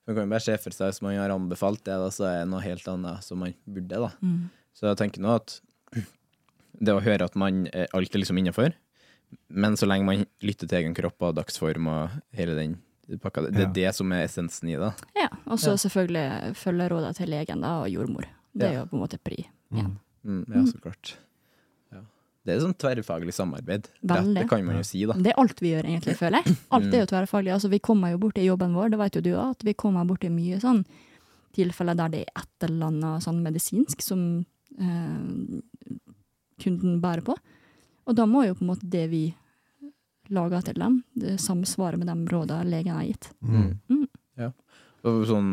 [0.07, 2.39] Man kan jo bare se for seg Hvis man har anbefalt det, da, så er
[2.45, 3.89] det noe helt annet som man burde.
[4.07, 4.11] da.
[4.23, 4.51] Mm.
[4.75, 5.61] Så jeg tenker nå at
[6.79, 8.75] det å høre at man er alt er liksom innafor,
[9.49, 12.77] men så lenge man lytter til egen kropp og dagsform og hele den
[13.23, 13.69] pakka, det, det Ja.
[13.69, 14.93] er det som er essensen i det.
[15.17, 15.77] Ja, og så Ja.
[15.89, 18.27] selvfølgelig følge rådene til legen da, og jordmor.
[18.55, 19.47] Det er jo på en måte pri.
[19.73, 19.79] Mm.
[19.79, 19.87] Ja.
[20.25, 21.17] Mm, ja, så klart.
[22.47, 23.89] Det er sånn tverrfaglig samarbeid.
[24.07, 25.17] Rett, det kan man jo si, da.
[25.19, 26.57] Det er alt vi gjør, egentlig, føler jeg.
[26.77, 27.53] Alt er jo tverrfaglig.
[27.57, 29.75] Altså, vi kommer jo bort i jobben vår, det vet jo du òg, at vi
[29.79, 30.85] kommer bort i mye sånn
[31.57, 34.23] tilfeller der det er et eller annet sånn medisinsk som
[34.79, 35.59] eh,
[36.63, 37.37] kunden bærer på.
[38.07, 39.25] Og da må jo på en måte det vi
[40.31, 43.31] lager til dem, det samsvarer med de rådene legen har gitt.
[43.41, 43.73] Mm.
[43.91, 44.07] Mm.
[44.39, 44.51] Ja.
[45.07, 45.51] Og sånn,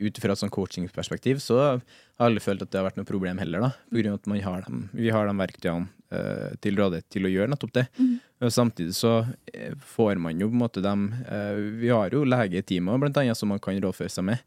[0.00, 3.08] ut fra et sånn coachingperspektiv så har jeg aldri følt at det har vært noe
[3.08, 3.70] problem heller, da.
[3.90, 7.28] På grunn av at man har dem, vi har de verktøyene uh, til rådighet til
[7.28, 7.86] å gjøre nettopp det.
[7.98, 8.14] Mm.
[8.38, 9.14] Og Samtidig så
[9.52, 13.38] eh, får man jo på en måte dem uh, Vi har jo legetimer blant annet
[13.38, 14.44] som man kan rådføre seg med.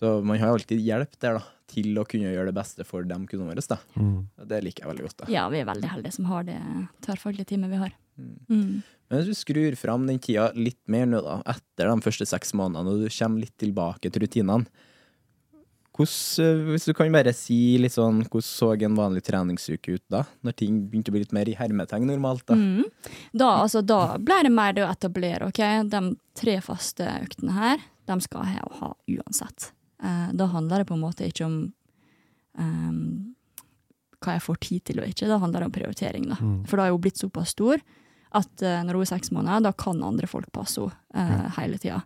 [0.00, 3.16] Så man har alltid hjelp der da, til å kunne gjøre det beste for de
[3.28, 3.64] kundene våre.
[3.68, 3.76] Da.
[4.00, 4.14] Mm.
[4.48, 5.18] Det liker jeg veldig godt.
[5.22, 5.32] da.
[5.32, 6.56] Ja, vi er veldig heldige som har det
[7.04, 7.92] tverrfaglige teamet vi har.
[8.16, 8.32] Mm.
[8.48, 8.72] Mm.
[9.10, 12.54] Men hvis du skrur fram den tida litt mer nå, da, etter de første seks
[12.56, 14.88] månedene, og du kommer litt tilbake til rutinene
[16.00, 20.04] hvordan, eh, Hvis du kan bare si litt sånn, hvordan så en vanlig treningsuke ut
[20.08, 20.24] da?
[20.42, 22.46] Når ting begynte å bli litt mer i hermetegn normalt?
[22.48, 22.54] Da?
[22.54, 22.84] Mm.
[23.32, 25.60] Da, altså, da ble det mer det å etablere, ok,
[25.90, 26.02] de
[26.40, 29.72] tre faste øktene her, de skal jeg ha, ha uansett.
[30.02, 31.58] Eh, da handler det på en måte ikke om
[32.58, 33.34] um,
[34.20, 36.30] hva jeg får tid til og ikke, da handler det om prioritering.
[36.32, 36.38] Da.
[36.40, 36.62] Mm.
[36.68, 37.80] For da er hun blitt såpass stor
[38.30, 41.80] at uh, når hun er seks måneder, da kan andre folk passe henne uh, hele
[41.82, 42.02] tida.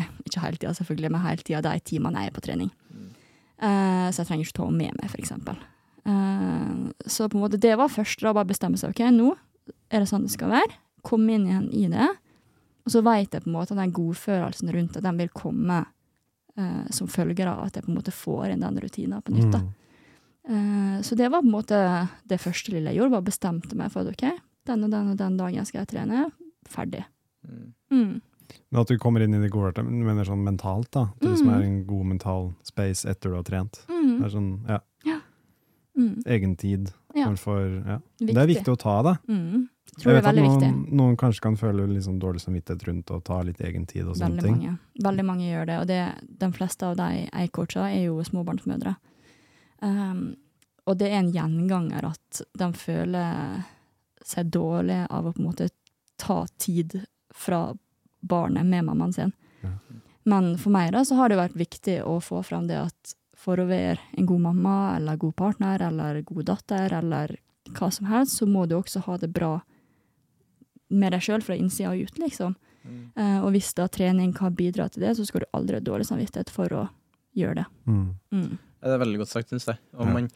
[0.00, 2.70] Eh, Ikke hele tida, selvfølgelig, men hele tida de timene jeg er på trening.
[3.62, 5.60] Eh, så jeg trenger ikke ta henne med meg, for eksempel.
[6.04, 9.32] Eh, så på en måte det var først da bare bestemme seg, ok, nå
[9.92, 10.78] er det sånn det skal være.
[11.04, 12.10] Komme inn igjen i det.
[12.84, 15.78] Og så vet jeg på en måte at den godfølelsen rundt det, den vil komme
[16.58, 19.54] uh, som følger av at jeg på en måte får inn den rutinen på nytt.
[19.54, 19.62] da.
[19.64, 19.72] Mm.
[20.44, 21.78] Uh, så det var på en måte
[22.28, 25.20] det første lille jeg gjorde, bare bestemte meg for at ok, den og den og
[25.20, 26.26] den dagen skal jeg trene.
[26.68, 27.04] Ferdig.
[27.44, 27.72] Mm.
[27.92, 28.12] Mm.
[28.70, 31.02] Men at du kommer inn i det gode, du mener sånn mentalt, da?
[31.14, 31.54] At det liksom Mm.
[31.58, 33.84] er en god mental space etter du har trent.
[33.88, 34.18] Mm.
[34.18, 34.80] Det er sånn, ja,
[35.96, 36.22] Mm.
[36.26, 36.92] egentid.
[37.14, 37.32] Ja.
[37.36, 38.00] For, ja.
[38.18, 39.18] Det er viktig å ta, det.
[39.28, 39.68] Mm.
[39.94, 40.92] Jeg Tror det vet er at noen, viktig.
[40.92, 44.42] noen kanskje kan føle sånn dårlig samvittighet rundt å ta litt egentid og sånne Veldig
[44.42, 44.56] ting.
[44.58, 44.78] mange.
[45.00, 48.96] Veldig mange gjør det, og det, de fleste av de jeg coacher, er jo småbarnsmødre.
[49.82, 50.36] Um,
[50.86, 53.64] og det er en gjenganger at de føler
[54.24, 55.70] seg dårlig av å på en måte
[56.18, 57.72] ta tid fra
[58.24, 59.34] barnet med mammaen sin.
[59.64, 59.74] Ja.
[60.24, 63.60] Men for meg da, så har det vært viktig å få fram det at for
[63.60, 67.36] å være en god mamma, eller god partner, eller god datter, eller
[67.76, 69.58] hva som helst, så må du også ha det bra
[70.94, 72.56] med deg sjøl fra innsida og ut, liksom.
[72.84, 73.04] Mm.
[73.16, 76.08] Uh, og hvis da trening kan bidra til det, så skal du aldri ha dårlig
[76.08, 76.84] samvittighet for å
[77.36, 77.66] gjøre det.
[77.88, 78.08] Mm.
[78.34, 78.50] Mm.
[78.84, 79.80] Det er veldig godt sagt, syns jeg.
[79.96, 80.28] Og man,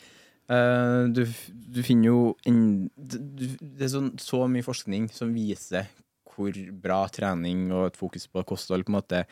[0.50, 2.60] uh, du, du finner jo en,
[2.96, 5.90] du, Det er sånn, så mye forskning som viser
[6.38, 9.22] hvor bra trening og et fokus på kosthold på en måte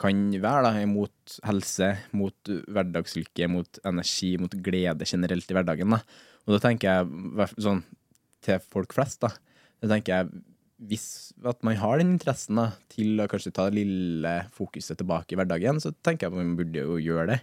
[0.00, 5.94] kan være da, mot helse, mot hverdagslykke, mot energi, mot glede generelt i hverdagen.
[5.94, 6.02] Da.
[6.44, 7.80] Og da tenker jeg sånn
[8.44, 9.32] til folk flest, da.
[9.80, 10.44] Da tenker jeg
[10.90, 15.32] hvis at man har den interessen da, til å kanskje ta det lille fokuset tilbake
[15.32, 17.38] i hverdagen, så tenker jeg at man burde jo gjøre det.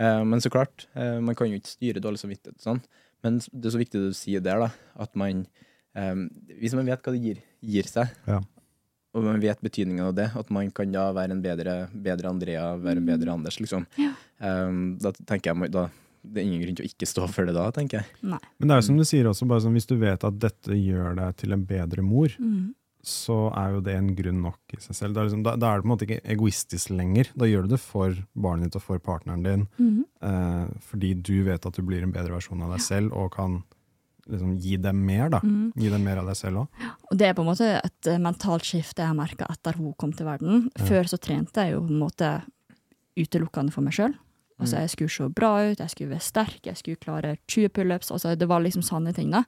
[0.00, 2.80] Eh, men så klart, uh, man kan jo ikke styre dårlig samvittighet og sånn.
[3.24, 4.70] Men det er så viktig det du sier der, da,
[5.04, 5.44] at man
[5.94, 6.14] eh,
[6.60, 8.40] Hvis man vet hva det gir, gir seg, Ja.
[9.14, 12.76] og man vet betydningen av det, at man kan da være en bedre, bedre Andrea,
[12.76, 13.86] være en bedre Anders, liksom.
[13.98, 15.88] Eh, da tenker jeg da,
[16.24, 18.06] det er ingen grunn til å ikke stå for det da, tenker jeg.
[18.22, 18.38] Nei.
[18.58, 20.72] Men det er jo som du sier også, bare sånn, hvis du vet at dette
[20.78, 22.72] gjør deg til en bedre mor, Mm.
[23.04, 25.12] så er jo det en grunn nok i seg selv.
[25.14, 27.28] Da er, liksom, da, da er det på en måte ikke egoistisk lenger.
[27.36, 30.04] Da gjør du det for barnet ditt og for partneren din, mm.
[30.24, 33.62] eh, fordi du vet at du blir en bedre versjon av deg selv, og kan
[34.30, 35.40] liksom gi dem mer, da.
[35.44, 35.72] Mm.
[35.76, 36.68] Gi dem mer av deg selv òg.
[37.10, 39.92] Og det er på en måte et eh, mentalt skifte jeg har merka etter hun
[40.00, 40.70] kom til verden.
[40.88, 42.30] Før så trente jeg jo på en måte
[43.20, 44.14] utelukkende for meg sjøl.
[44.62, 48.12] Altså, jeg skulle se bra ut, jeg skulle være sterk, jeg skulle klare 20 pullups.
[48.14, 49.42] Altså, det var liksom sanne ting, da.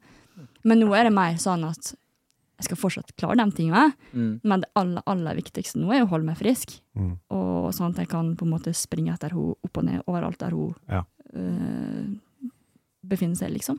[0.66, 1.92] Men nå er det mer sånn at
[2.56, 4.40] jeg skal fortsatt klare de tingene, Mm.
[4.42, 6.80] men det aller, aller viktigste nå er å holde meg frisk.
[6.96, 7.18] Mm.
[7.30, 10.38] Og sånn at jeg kan på en måte springe etter henne opp og ned overalt
[10.38, 11.02] der hun Ja.
[11.34, 12.16] øh,
[13.06, 13.78] befinner seg, liksom.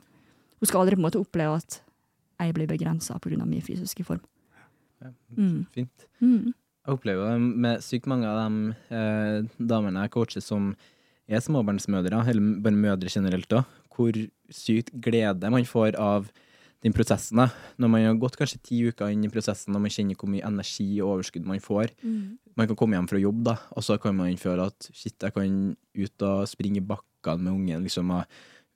[0.58, 1.80] Hun skal aldri på en måte oppleve at
[2.38, 3.44] jeg blir begrensa pga.
[3.46, 4.20] min fysiske form.
[5.02, 5.66] Ja, Mm.
[5.74, 6.06] Fint.
[6.20, 6.52] Mm.
[6.86, 10.74] Jeg opplever jo med sykt mange av de eh, damene jeg coacher som
[11.28, 14.12] er småbarnsmødre, eller bare mødre generelt òg, hvor
[14.50, 16.30] sykt glede man får av
[16.82, 17.36] den prosessen.
[17.36, 17.48] da.
[17.78, 20.46] Når man har gått kanskje ti uker inn i prosessen og man kjenner hvor mye
[20.46, 21.90] energi og overskudd man får.
[22.56, 25.34] Man kan komme hjem fra jobb, da, og så kan man føle at shit, jeg
[25.34, 27.82] kan ut og springe i bakkene med ungen.
[27.82, 28.24] liksom, og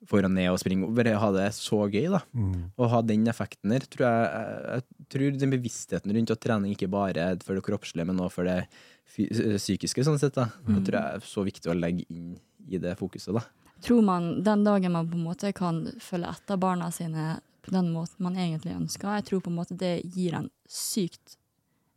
[0.09, 0.87] foran ned og springe.
[0.87, 2.21] og ha det så gøy, da.
[2.33, 2.71] Mm.
[2.75, 6.91] Å ha den effekten der, tror jeg, jeg tror den bevisstheten rundt at trening ikke
[6.91, 8.65] bare er for det kroppslige, men også for det
[9.13, 10.49] psykiske, sånn sett, da.
[10.67, 12.35] Det tror jeg er så viktig å legge inn
[12.67, 13.45] i det fokuset, da.
[13.83, 17.89] Tror man den dagen man på en måte kan følge etter barna sine på den
[17.93, 21.37] måten man egentlig ønsker, jeg tror på en måte det gir en sykt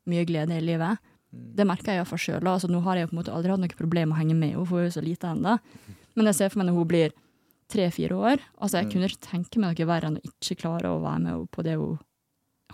[0.06, 1.02] mye glede i livet.
[1.30, 2.46] Det merker jeg iallfall sjøl.
[2.46, 4.54] Altså, nå har jeg på en måte aldri hatt noe problem med å henge med
[4.54, 5.56] henne, for hun er jo så lite ennå.
[6.16, 7.16] Men jeg ser for meg når hun blir
[7.72, 11.00] tre-fire år Altså, jeg kunne ikke tenke meg noe verre enn å ikke klare å
[11.02, 11.98] være med på det hun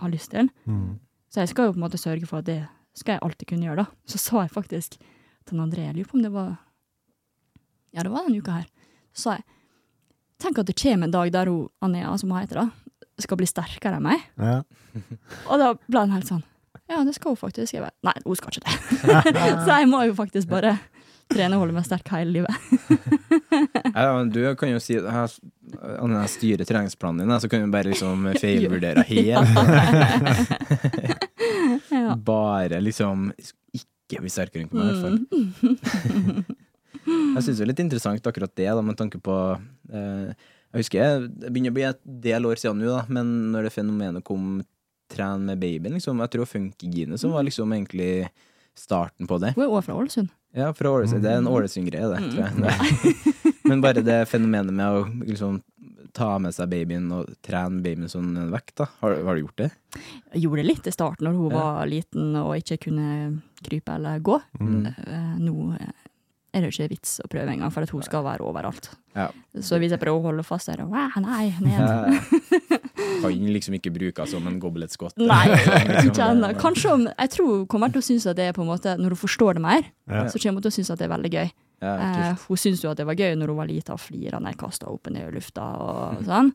[0.01, 0.49] har lyst til.
[0.65, 0.99] Mm.
[1.29, 2.59] Så jeg skal jo på en måte sørge for at det
[2.97, 4.09] skal jeg alltid kunne gjøre, da.
[4.09, 4.99] Så sa jeg faktisk
[5.49, 6.53] til André, jeg lurer på om det var
[7.93, 8.69] Ja, det var denne uka her.
[9.13, 9.49] Så sa jeg
[10.43, 12.65] Tenk at det kommer en dag der hun, Anea, som hun heter, da,
[13.21, 14.23] skal bli sterkere enn meg.
[14.35, 14.57] Ja.
[15.49, 16.43] Og da ble han helt sånn
[16.91, 17.77] Ja, det skal hun faktisk.
[17.77, 18.73] Jeg bare Nei, hun skal ikke det.
[19.65, 20.75] så jeg må jo faktisk bare
[21.31, 22.55] trene og holde meg sterk hele livet.
[23.93, 25.29] Ja, du kan jo si her,
[25.77, 29.49] Når jeg styrer treningsplanen din, så kan du bare liksom feilvurdere helt.
[31.93, 32.15] Ja.
[32.17, 35.17] Bare liksom ikke bli sterkere enn meg, i hvert fall.
[37.03, 40.33] Jeg syns det er litt interessant akkurat det, da, med tanke på eh,
[40.73, 43.75] Jeg husker det begynner å bli et del år siden nå, da, men når det
[43.75, 44.61] fenomenet kom
[45.13, 48.27] tren med babyen, liksom, jeg tror Funkygine som var liksom egentlig
[48.77, 49.53] starten på det.
[49.57, 50.31] Hun er òg fra Ålesund.
[50.53, 51.23] Ja, fra Ålesund.
[51.25, 53.53] Det er en Ålesund-greie, det, tror jeg.
[53.69, 55.61] Men bare det fenomenet med å liksom
[56.13, 58.85] ta med seg babyen og trene babyen sånn vekk, da.
[59.01, 59.69] Har, har du gjort det?
[60.35, 61.63] Jeg gjorde det litt i starten, når hun Ja.
[61.63, 63.07] var liten og ikke kunne
[63.65, 64.37] krype eller gå.
[64.59, 64.85] Mm.
[64.93, 65.55] Eh, Nå
[66.53, 68.91] er det ikke vits å prøve engang, for at hun skal være overalt.
[69.17, 69.27] Ja.
[69.57, 71.79] Så hvis jeg prøver å holde fast, så er det «Wow, nei, ned.
[71.81, 72.77] Ja.
[73.23, 75.17] Kan liksom ikke bruke som en goblet-skott.
[75.17, 76.51] Nei, Liksom, ikke ennå.
[76.61, 78.93] Kanskje om Jeg tror hun kommer til å synes at det er på en måte
[78.99, 80.25] Når hun forstår det mer, Ja.
[80.29, 81.51] så kommer hun til å synes at det er veldig gøy.
[81.83, 84.39] Ja, Eh, hun syntes jo at det var gøy når hun var lita og flira
[84.39, 86.53] når jeg kasta opp ned i lufta og sånn.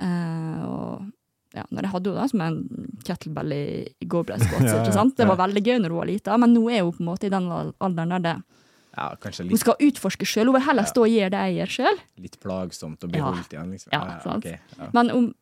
[0.00, 1.06] Eh, og
[1.56, 2.58] ja, når jeg hadde henne som en
[3.06, 3.62] kettlebell i,
[4.04, 5.16] i goblet squats, Ja, ja, ikke.
[5.16, 7.26] Det var veldig gøy når hun var lita, men nå er hun på en måte
[7.30, 8.36] i den alderen der det
[9.00, 10.44] ja, kanskje Hun skal utforske sjøl.
[10.50, 10.92] Hun vil heller Ja.
[10.92, 11.98] stå og gjøre det jeg gjør sjøl.
[12.18, 13.24] litt plagsomt å bli Ja.
[13.32, 13.92] holdt igjen, liksom.
[13.92, 14.44] Ja, sant.
[14.44, 14.90] Okay, ja.
[14.92, 15.34] Men om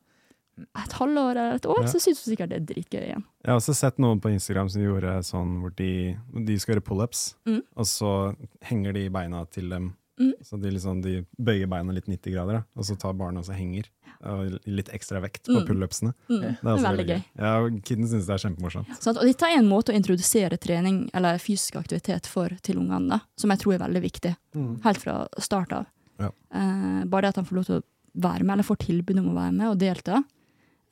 [0.59, 1.87] et halvår eller et år, Ja.
[1.87, 3.25] så syns hun sikkert det er dritgøy igjen.
[3.45, 6.85] Jeg har også sett noen på Instagram som gjorde sånn hvor de, de skal gjøre
[6.85, 7.63] pullups, Mm.
[7.77, 9.95] og så henger de beina til dem.
[10.19, 10.33] Mm.
[10.43, 12.63] Så de, liksom, de bøyer beina litt 90 grader, da.
[12.77, 13.89] og så tar barna og så henger.
[14.27, 15.67] Og litt ekstra vekt på Mm.
[15.69, 16.13] pullupsene.
[16.29, 16.41] Mm.
[16.41, 17.25] Det Det er veldig gøy.
[17.39, 18.97] Ja, og Kidden syns det er kjempemorsomt.
[19.01, 19.17] Sant?
[19.19, 23.51] Og dette er en måte å introdusere trening eller fysisk aktivitet for til ungene, som
[23.51, 24.35] jeg tror er veldig viktig.
[24.83, 25.87] Helt fra start av.
[26.19, 26.31] Ja.
[26.53, 27.83] Eh, bare det at han får lov til å
[28.19, 30.25] være med, eller får tilbud om å være med og delta,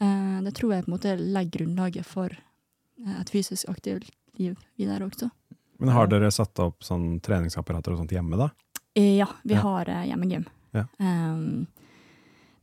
[0.00, 4.56] eh, det tror jeg på en måte legger grunnlaget for eh, et fysisk aktivt liv
[4.78, 5.30] videre også.
[5.80, 8.50] Men har dere satt opp sånn treningsapparater og sånt hjemme, da?
[8.96, 9.60] Eh, ja, vi Ja.
[9.60, 10.46] har eh, hjemmegym.
[10.72, 10.86] Ja.
[10.98, 11.66] Um,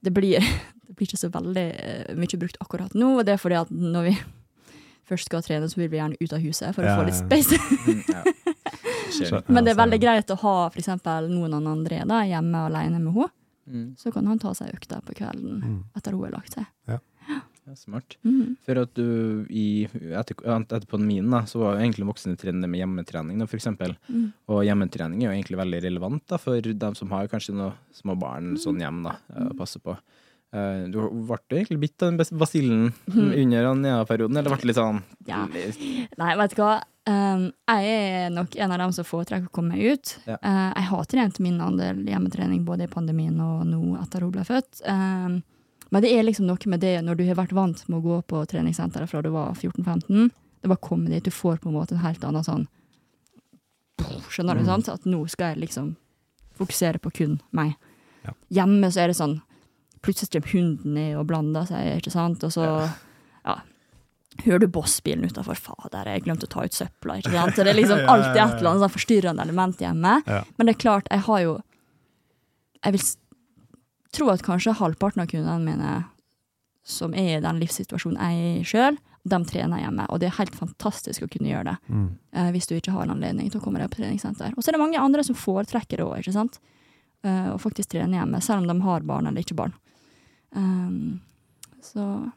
[0.01, 0.39] det, blir,
[0.87, 3.69] det blir ikke så veldig eh, mye brukt akkurat nå, og det er fordi at
[3.71, 4.15] når vi
[5.09, 7.21] først skal trene, så vil vi gjerne ut av huset for Ja, å få litt
[7.21, 7.57] space.
[9.13, 9.43] Mm.
[9.53, 12.97] Men det er veldig greit å ha for eksempel noen av André da, hjemme alene
[12.97, 13.27] med henne.
[13.69, 15.83] Mm, Så kan han ta seg økta på kvelden Mm.
[15.95, 16.65] etter hun har lagt seg.
[16.89, 16.97] ja,
[17.79, 18.17] smart.
[18.25, 18.55] Mm.
[18.65, 22.81] For at du i, etter, etter pandemien da, så var jo egentlig voksne trener med
[22.83, 23.95] hjemmetrening, da, for eksempel.
[24.09, 24.27] Mm.
[24.51, 28.17] Og hjemmetrening er jo egentlig veldig relevant da, for dem som har kanskje noen små
[28.19, 29.95] barn sånn hjem da, eh, å passe på.
[30.53, 34.81] Eh, Du ble egentlig bitt av den bas- basillen under Anja-perioden, eller ble det litt
[34.81, 35.47] sånn Ja.
[35.47, 36.81] Nei, vet du hva.
[37.05, 40.11] Um, jeg er nok en av dem som foretrekker å komme meg ut.
[40.25, 40.37] Ja.
[40.39, 44.45] Uh, jeg har trent min andel hjemmetrening både i pandemien og nå etter hun ble
[44.47, 44.79] født.
[44.87, 45.41] Um,
[45.93, 48.15] men det er liksom noe med det når du har vært vant med å gå
[48.31, 50.31] på treningssenteret fra du var 14-15.
[50.63, 52.67] Det bare kommer dit, du får på en måte en helt annen sånn
[54.33, 54.89] Skjønner du, sant?
[54.89, 55.91] At nå skal jeg liksom
[56.57, 57.75] fokusere på kun meg.
[58.25, 58.33] Ja.
[58.61, 59.37] Hjemme så er det sånn
[60.03, 62.41] Plutselig kommer hunden ned og blander seg, ikke sant?
[62.43, 62.65] Og så
[63.45, 63.53] ja.
[64.41, 65.55] Hører du bossbilen utafor?
[65.55, 67.19] Fader, jeg glemte å ta ut søpla.
[67.21, 67.55] ikke sant?
[67.55, 70.17] Så det er liksom alltid et eller annet sånn forstyrrende element hjemme.
[70.25, 70.41] Ja.
[70.57, 71.53] Men det er klart, jeg har jo
[72.83, 73.05] Jeg vil
[74.13, 76.05] s- tro at kanskje halvparten av kundene mine
[76.83, 80.05] som er i den livssituasjonen jeg er i sjøl, de trener hjemme.
[80.11, 82.09] Og det er helt fantastisk å kunne gjøre det, Mm.
[82.33, 84.51] eh, hvis du ikke har anledning til å komme deg på treningssenter.
[84.57, 86.59] Og så er det mange andre som foretrekker det òg, ikke sant.
[87.23, 89.73] Eh, og faktisk trene hjemme, selv om de har barn eller ikke barn.
[90.55, 91.21] Um,
[91.81, 92.31] så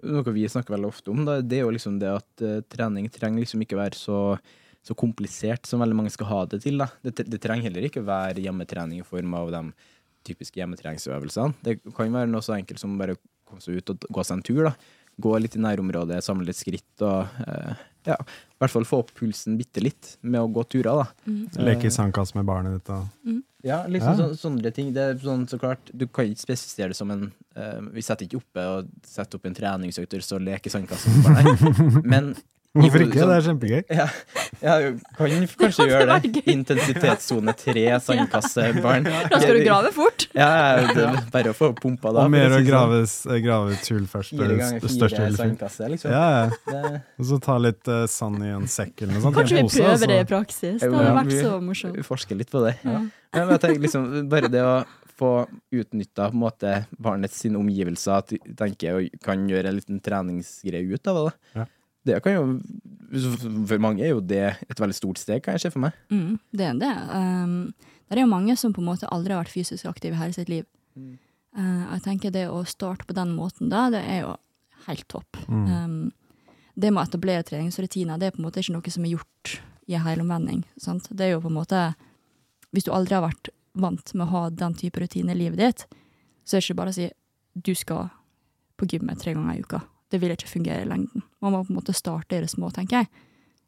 [0.00, 3.08] Noe vi snakker veldig ofte om, da, det er jo liksom det at uh, trening
[3.10, 4.38] trenger liksom ikke være så,
[4.86, 6.78] så komplisert som veldig mange skal ha det til.
[6.78, 6.86] Da.
[7.02, 9.62] Det, det trenger heller ikke være hjemmetrening i form av de
[10.28, 11.56] typiske hjemmetreningsøvelsene.
[11.64, 13.16] Det kan være noe så enkelt som bare
[13.48, 14.62] komme seg ut og gå seg en tur.
[14.68, 14.74] da.
[15.18, 19.10] Gå litt i nærområdet, samle litt skritt og eh, ja, i hvert fall få opp
[19.18, 21.02] pulsen bitte litt med å gå turer.
[21.02, 21.32] da.
[21.66, 24.16] Leke i sandkasse med barnet ditt og Ja, liksom Ja.
[24.20, 24.92] Så, sånne ting.
[24.94, 28.28] Det er sånn, så klart, Du kan ikke spesifisere det som en eh, Vi setter
[28.28, 32.04] ikke oppe og setter opp en treningsøkt og så leker sandkasse med barnet.
[32.14, 32.30] Men
[32.82, 33.14] Hvorfor ikke?
[33.14, 33.82] Det sånn- er kjempegøy.
[33.90, 34.06] ja,
[34.62, 34.74] ja,
[35.18, 36.42] kan kanskje det gjøre det.
[36.54, 39.08] Intensitetssone tre, sandkassebarn.
[39.32, 40.26] Da skal du grave fort!
[40.38, 42.24] Ja, ja, det er bare å få pumpa da.
[42.26, 42.66] Og mer å sånn.
[42.68, 44.34] grave, s- grave et hull først.
[44.36, 46.14] Fire Det ganger fire sandkasse, liksom.
[46.14, 46.92] Ja, ja.
[47.18, 49.36] Og så ta litt uh, sand i en sekk eller noe sånt.
[49.38, 50.78] Kanskje vi pose, prøver så- det i praksis?
[50.82, 51.96] Det hadde ja, vært så morsomt.
[51.98, 52.76] vi forsker litt på det.
[52.84, 53.02] Ja.
[53.34, 54.78] Men jeg tenker liksom, bare det å
[55.18, 55.32] få
[55.74, 56.28] utnytta
[57.02, 61.34] barnets sine omgivelser, at de tenker og kan gjøre en liten treningsgreie ut av det.
[61.58, 61.64] Ja.
[62.08, 62.44] Det kan jo
[63.68, 65.96] For mange er jo det et veldig stort steg, kan jeg se for meg.
[66.12, 66.92] Mm, det er det.
[67.08, 67.54] Um,
[68.08, 70.36] det er jo mange som på en måte aldri har vært fysisk aktive her i
[70.36, 70.66] sitt liv.
[70.92, 71.14] Mm.
[71.56, 74.34] Uh, jeg tenker det å starte på den måten da, det er jo
[74.88, 75.40] helt topp.
[75.48, 76.10] Um,
[76.78, 79.54] det med å etablere treningsrutiner, det er på en måte ikke noe som er gjort
[79.88, 80.62] i en helomvending.
[80.76, 81.08] Sant?
[81.10, 81.80] Det er jo på en måte
[82.76, 83.48] Hvis du aldri har vært
[83.80, 85.84] vant med å ha den type rutine i livet ditt,
[86.44, 87.06] så er det ikke bare å si
[87.56, 88.10] du skal
[88.76, 89.80] på gymmet tre ganger i uka.
[90.10, 91.22] Det vil ikke fungere i lengden.
[91.44, 93.08] Man må på en måte starte i det små, tenker jeg.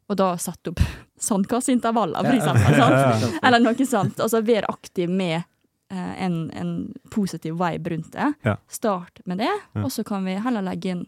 [0.09, 0.81] Og da sette opp
[1.29, 2.75] sandkasseintervaller, for eksempel.
[2.81, 3.39] Sant?
[3.45, 4.19] Eller noe sånt.
[4.19, 6.71] Altså være aktiv med eh, en, en
[7.13, 8.31] positiv vibe rundt det.
[8.47, 8.57] Ja.
[8.67, 11.05] Start med det, og så kan vi heller legge inn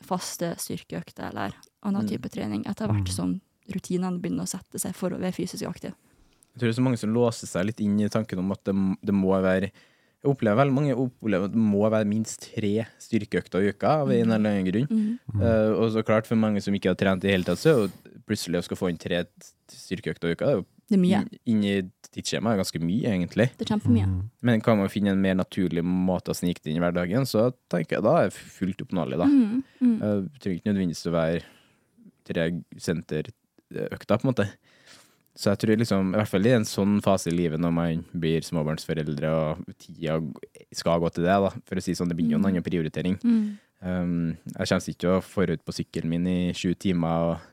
[0.00, 2.08] faste styrkeøkter eller annen Mm.
[2.08, 3.34] type trening etter hvert som
[3.72, 5.92] rutinene begynner å sette seg for å være fysisk aktiv.
[6.54, 8.64] Jeg tror det er så mange som låser seg litt inn i tanken om at
[8.66, 8.74] det,
[9.06, 9.70] det må være
[10.20, 14.10] Jeg opplever veldig mange opplever at det må være minst tre styrkeøkter i uka av
[14.12, 15.14] en eller annen grunn.
[15.40, 17.70] Eh, og så klart, for mange som ikke har trent i det hele tatt, så
[17.72, 19.22] er jo plutselig å skal få inn tre
[19.72, 21.22] styrkeøkter i uka, det er jo Det er mye.
[21.22, 21.74] inn- inn i
[22.12, 23.46] tidsskjemaet er ganske mye, egentlig.
[23.56, 24.06] Det er kjempemye.
[24.42, 27.52] Men kan man finne en mer naturlig måte å snike det inn i hverdagen, så
[27.70, 29.24] tenker jeg da er det fullt oppnåelig, da.
[29.30, 29.96] Mm, mm.
[30.02, 31.42] Uh, trenger ikke nødvendigvis å være
[32.28, 34.48] tre senterøkter, på en måte.
[35.38, 38.00] Så jeg tror liksom, i hvert fall i en sånn fase i livet når man
[38.12, 40.18] blir småbarnsforeldre og tida
[40.74, 43.16] skal gå til det, da, for å si sånn, det blir jo en annen prioritering.
[43.22, 43.44] Mm.
[43.80, 47.46] Um, jeg kommer ikke til å forut på sykkelen min i sju timer og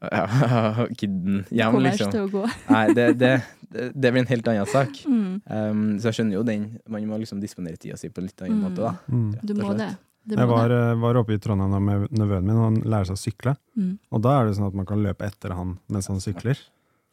[0.08, 2.12] ja, kidden hjem, liksom.
[2.14, 2.44] til å gå.
[2.72, 3.32] Nei, det, det,
[3.68, 5.02] det, det blir en helt annen sak.
[5.10, 5.40] Mm.
[5.50, 6.64] Um, så jeg skjønner jo den.
[6.88, 8.64] Man må liksom disponere tida si på en litt annen Mm.
[8.68, 8.94] måte, da.
[9.10, 9.28] Mm.
[9.42, 9.88] Du må det.
[10.30, 13.18] det Jeg var, eh, var oppe i Trondheim med nevøen min, og han lærer seg
[13.18, 13.54] å sykle.
[13.76, 13.92] Mm.
[14.14, 16.60] Og da er det sånn at man kan løpe etter han mens han sykler.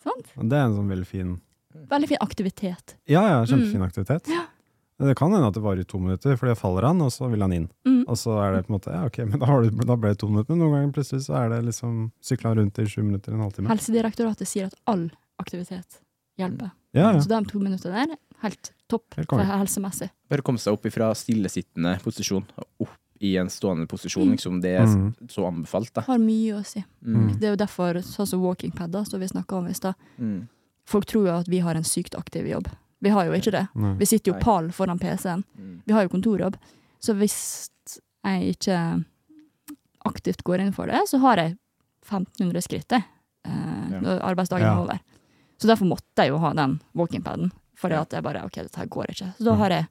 [0.08, 0.32] Sant?
[0.39, 1.36] Det er en sånn veldig fin
[1.91, 2.96] Veldig fin aktivitet.
[3.06, 3.86] Ja, ja, kjempefin Mm.
[3.86, 4.30] aktivitet.
[4.98, 7.28] Det kan hende at det varer i to minutter, for det faller han, og så
[7.30, 7.67] vil han inn.
[7.86, 8.00] Mm.
[8.10, 10.10] Og så er det på en måte Ja, ok, men da, har du, da ble
[10.10, 13.04] det to minutter, men noen ganger plutselig så er det liksom sykla rundt i sju
[13.04, 13.70] minutter, en halvtime.
[13.70, 16.00] Helsedirektoratet sier at all aktivitet
[16.39, 16.72] hjelper.
[16.98, 17.22] Ja, ja.
[17.22, 20.10] Så de to minuttene der, helt topp Helt for helsemessig.
[20.34, 24.32] Bare komme seg opp ifra stillesittende posisjon og opp i en stående posisjon, Mm.
[24.36, 24.62] liksom.
[24.62, 25.15] Det er Mm.
[25.27, 26.01] så anbefalt, da.
[26.01, 26.84] Har mye å si.
[27.06, 27.39] Mm.
[27.39, 30.47] Det er jo derfor, sånn som walking padder, som vi snakka om i stad, Mm.
[30.86, 32.67] folk tror jo at vi har en sykt aktiv jobb.
[33.01, 33.67] Vi har jo ikke det.
[33.75, 33.93] Nei.
[33.95, 35.43] Vi sitter jo pall foran PC-en.
[35.60, 35.82] Mm.
[35.86, 36.56] Vi har jo kontorjobb.
[36.99, 37.69] Så hvis
[38.25, 39.06] jeg ikke
[40.06, 41.58] aktivt går inn for det, så har jeg
[42.06, 43.01] 1500 skritt eh,
[43.91, 43.99] Ja.
[44.01, 44.73] når arbeidsdagen Ja.
[44.73, 44.99] er over.
[45.60, 47.51] Så derfor måtte jeg jo ha den walking-paden.
[47.75, 48.01] For Ja.
[48.01, 49.34] at jeg bare OK, dette her går ikke.
[49.38, 49.88] Så da har jeg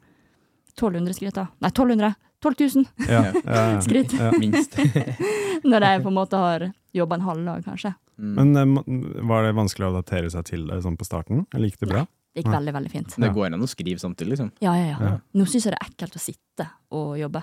[0.77, 1.47] 1200 skritt, da.
[1.61, 2.15] Nei, 1200!
[2.47, 3.81] 12 000 Ja, ja, ja.
[3.87, 4.15] skritt.
[4.41, 4.77] Minst.
[5.71, 7.95] Når jeg på en måte har jobba en halv dag, kanskje.
[8.17, 8.35] Mm.
[8.39, 11.45] Men eh, var det vanskelig å adaptere seg til det sånn på starten?
[11.53, 12.05] Eller gikk det bra?
[12.07, 13.15] Nei, Det gikk veldig, veldig fint.
[13.25, 14.51] det går an å skrive samtidig, liksom.
[14.65, 14.97] Ja, ja, ja.
[15.01, 15.13] Ja.
[15.37, 17.43] Nå syns jeg det er ekkelt å sitte og jobbe.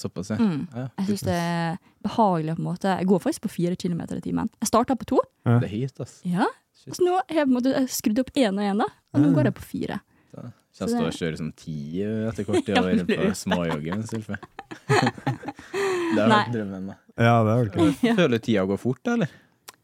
[0.00, 0.36] Såpass, ja.
[0.40, 0.64] Mm.
[0.74, 2.94] Jeg syns det er behagelig på en måte.
[2.98, 4.48] Jeg går faktisk på fire kilometer i timen.
[4.58, 6.18] Jeg starta på to, Det er høyt, ass.
[6.26, 6.48] ja.
[6.80, 8.80] Så nå har jeg på en måte skrudd opp én og én.
[8.80, 9.98] Og nå går jeg på fire.
[10.30, 14.04] Da Så Kjennes det å kjøre sånn ti etter hvert i år på småjoggen.
[14.06, 14.38] Sylfe.
[16.14, 16.90] det har vært drømmen.
[16.92, 16.98] da.
[17.20, 17.94] Ja, det er vel.
[18.06, 18.14] Ja.
[18.18, 19.32] Føler tida går fort, eller?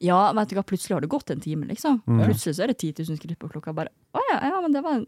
[0.05, 2.03] Ja, vet du hva, plutselig har det gått en time, liksom.
[2.07, 2.23] Mm.
[2.29, 3.73] Plutselig så er det 10 000 skritt på klokka.
[3.77, 5.07] Bare å ja, ja, men det var en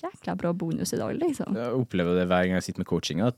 [0.00, 1.56] jækla bra bonus i dag, liksom.
[1.60, 3.36] Jeg opplever det hver gang jeg sitter med coaching, at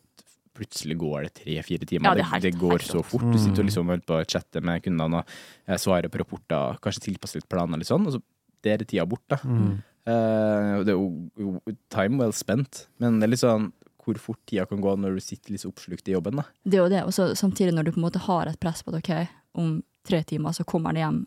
[0.57, 2.11] plutselig går det tre-fire timer.
[2.11, 3.25] Ja, det helt- det, går så fort.
[3.33, 7.07] Du sitter og liksom holder på å chatte med kundene og svarer på rapporter, kanskje
[7.09, 8.23] tilpasser litt planer, litt sånn, og så
[8.63, 9.41] der er tida borte.
[9.43, 9.81] Mm.
[10.07, 11.61] Eh, og det er jo
[11.95, 13.69] time well spent, men det er litt sånn
[14.03, 16.41] hvor fort tida kan gå når du sitter litt oppslukt i jobben.
[16.41, 16.43] da.
[16.67, 17.03] Det er jo det.
[17.07, 19.29] Og så samtidig når du på en måte har et press på at ok,
[19.63, 21.21] om tre timer så kommer det hjem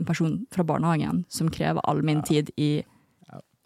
[0.00, 2.82] en person fra barnehagen som krever all min tid i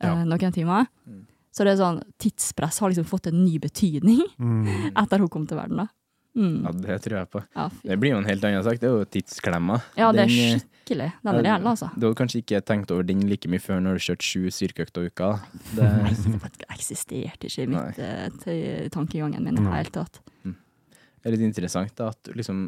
[0.02, 0.12] Ja.
[0.18, 0.84] uh, noen timer.
[1.08, 1.24] Mm.
[1.52, 4.92] Så det er sånn, tidspress har liksom fått en ny betydning Mm.
[5.00, 5.76] etter hun kom til verden.
[5.76, 5.86] da.
[6.34, 6.64] Mm.
[6.64, 7.42] Ja, Det tror jeg på.
[7.54, 7.66] Ja.
[7.82, 8.78] Det blir jo en helt annen sak.
[8.80, 9.80] Det er jo tidsklemma.
[9.98, 11.08] ja, det er Den, eh, skikkelig.
[11.22, 11.90] Den er reell, altså.
[11.94, 15.04] Du hadde kanskje ikke tenkt over den like mye før når du kjørte sju styrkeøkter
[15.04, 15.32] i uka.
[15.76, 15.90] Det,
[16.58, 20.22] det eksisterte ikke i mitt uh, tankegangen min i det hele tatt.
[20.44, 22.64] det er litt interessant da, at liksom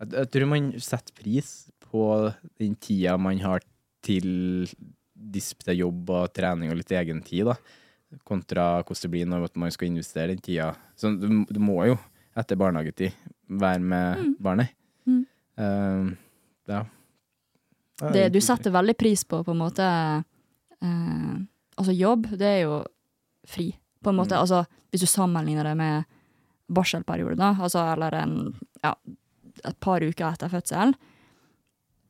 [0.00, 3.60] jeg, jeg tror man setter pris på den tida man har
[4.02, 4.64] til
[5.12, 7.58] disp til jobb og trening og litt egen tid, da.
[8.26, 10.72] Kontra hvordan det blir når man skal investere den tida.
[10.98, 11.98] Så du, du må jo,
[12.38, 13.14] etter barnehagetid,
[13.60, 14.74] være med barnet.
[15.06, 15.24] Mm.
[15.58, 16.12] Uh,
[16.70, 16.84] ja.
[18.14, 19.86] Det, du setter veldig pris på på en måte
[20.80, 21.34] uh,
[21.80, 22.82] Altså, jobb, det er jo
[23.48, 23.70] fri,
[24.04, 24.36] på en måte.
[24.36, 24.40] Mm.
[24.42, 26.04] Altså, hvis du sammenligner det med
[26.68, 28.34] barselperiode, da, altså, eller en
[28.84, 28.92] ja,
[29.64, 30.92] et par uker etter fødsel,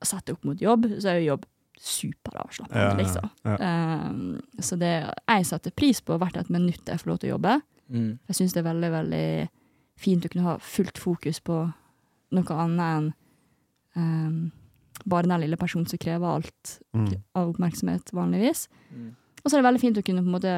[0.02, 1.46] sett opp mot jobb, så er jo jobb
[1.80, 3.28] superavslappende, Ja, liksom.
[3.46, 3.54] ja.
[3.68, 7.34] Eh, så det jeg setter pris på hvert et minutt jeg får lov til å
[7.36, 7.54] jobbe.
[7.88, 8.10] Mm.
[8.28, 9.28] Jeg syns det er veldig, veldig
[10.00, 11.58] fint å kunne ha fullt fokus på
[12.32, 13.08] noe annet enn
[13.96, 14.50] um,
[15.08, 17.22] bare den lille personen som krever alt Mm.
[17.38, 18.66] av oppmerksomhet vanligvis.
[18.92, 19.14] Mm.
[19.44, 20.54] Og så er det veldig fint å kunne på en måte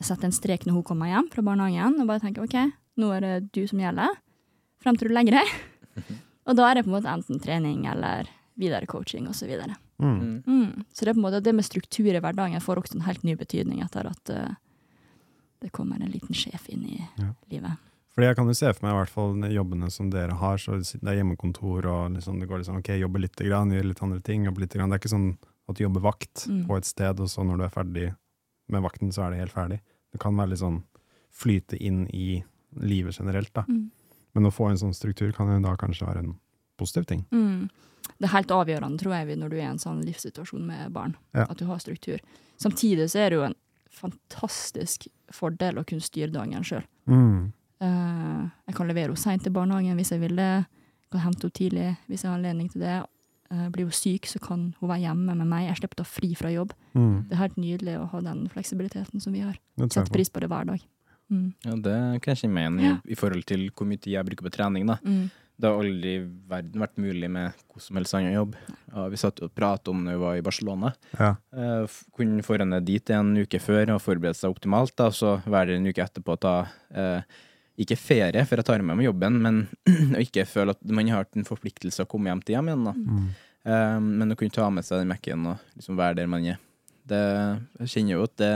[0.00, 2.56] sette en strek når hun kommer hjem fra barnehagen, og bare tenke OK,
[2.96, 4.16] nå er det du som gjelder,
[4.82, 5.52] frem til du legger deg.
[6.48, 8.28] og da er det på en måte enten trening eller
[8.60, 9.46] videre coaching og så.
[10.00, 10.16] Mm.
[10.16, 10.42] Mm.
[10.46, 10.84] Mm.
[10.92, 13.22] Så det er på en måte det med struktur i hverdagen får også en helt
[13.24, 14.54] ny betydning etter at uh,
[15.60, 17.34] det kommer en liten sjef inn i Ja.
[17.52, 17.76] livet.
[18.14, 20.78] Fordi jeg kan jo se for meg i hvert fall jobbene som dere har, så
[20.80, 24.20] det er hjemmekontor og liksom, det går liksom, ok, jobbe litt, grann, gjøre litt andre
[24.26, 24.90] ting, jobbe litt grann.
[24.90, 25.28] Det er ikke sånn
[25.70, 26.66] at du jobber vakt Mm.
[26.66, 28.14] på et sted, og så når du er ferdig
[28.68, 29.80] med vakten, så er det helt ferdig.
[30.12, 30.82] Det kan være litt sånn
[31.30, 32.42] flyte inn i
[32.82, 33.62] livet generelt, da.
[33.68, 33.90] Mm.
[34.34, 36.34] Men å få en sånn struktur kan jo da kanskje være en
[36.78, 37.24] positiv ting.
[37.30, 37.70] Mm.
[38.18, 41.14] Det er helt avgjørende, tror jeg, når du er i en sånn livssituasjon med barn,
[41.34, 41.46] Ja.
[41.48, 42.18] at du har struktur.
[42.58, 43.54] Samtidig så er det jo en
[43.90, 46.84] fantastisk fordel å kunne styre dagen sjøl.
[47.06, 47.52] Mm.
[47.80, 50.66] Jeg kan levere henne seint til barnehagen hvis jeg vil det.
[51.10, 52.98] Kan hente henne tidlig hvis jeg har anledning til det.
[53.50, 55.66] Eh, blir hun syk, så kan hun være hjemme med meg.
[55.66, 56.72] Jeg slipper å ta fri fra jobb.
[56.94, 57.26] Mm.
[57.28, 59.56] Det er helt nydelig å ha den fleksibiliteten som vi har.
[59.74, 60.18] Det tror jeg Sette på.
[60.20, 60.84] pris på det hver dag.
[61.30, 61.48] Mm.
[61.66, 62.96] Ja, det kan jeg kjenne meg igjen i, Ja.
[63.06, 64.86] i forhold til hvor mye tid jeg bruker på trening.
[64.86, 64.98] da.
[65.04, 65.30] Mm.
[65.60, 68.54] Det har aldri i verden vært mulig med hvor som helst annen jobb.
[68.94, 70.94] Ja, vi satt og pratet om når vi var i Barcelona.
[71.18, 71.34] Ja.
[71.52, 75.66] Eh, kunne få henne dit en uke før og forberede seg optimalt, da, så være
[75.74, 76.54] der en uke etterpå og ta
[76.94, 77.22] eh,
[77.80, 79.60] ikke ferie, for jeg tar med meg jobben, men
[80.16, 82.88] å ikke føle at man har en forpliktelse å komme hjem til hjem igjen.
[82.88, 82.96] da.
[82.96, 83.30] Mm.
[83.60, 86.60] Um, men å kunne ta med seg den Mac-en og liksom være der man er.
[87.10, 87.20] Det,
[87.82, 88.52] jeg kjenner jo at det,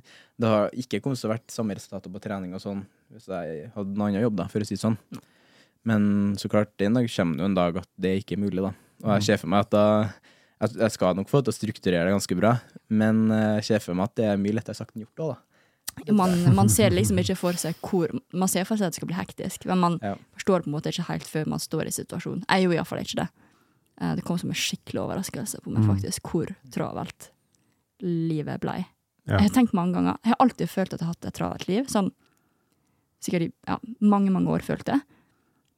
[0.40, 3.68] det har ikke kommet til å vært samme resultater på trening og sånn hvis jeg
[3.74, 4.96] hadde en annen jobb, da, for å si det sånn.
[5.86, 8.64] Men så klart, en dag kommer det jo en dag at det ikke er mulig,
[8.64, 8.72] da.
[9.04, 9.86] Og jeg ser for meg at da
[10.56, 12.56] jeg, jeg skal nok få til å strukturere det ganske bra,
[12.88, 15.34] men eh, jeg ser for meg at det er mye lettere sagt enn gjort òg,
[15.34, 15.55] da.
[16.12, 19.08] Man, man ser liksom ikke for seg hvor Man ser for seg at det skal
[19.08, 20.14] bli hektisk, men man Ja.
[20.36, 22.44] forstår på en måte ikke helt før man står i situasjonen.
[22.48, 23.28] Jeg gjorde iallfall ikke det.
[24.00, 25.88] Eh, Det kom som en skikkelig overraskelse på meg, Mm.
[25.96, 27.30] faktisk, hvor travelt
[28.02, 28.84] livet blei.
[29.26, 29.38] Ja.
[29.38, 31.66] Jeg har tenkt mange ganger Jeg har alltid følt at jeg har hatt et travelt
[31.68, 31.84] liv.
[31.86, 32.12] Sånn
[33.20, 35.00] sikkert i ja, mange, mange år følt det.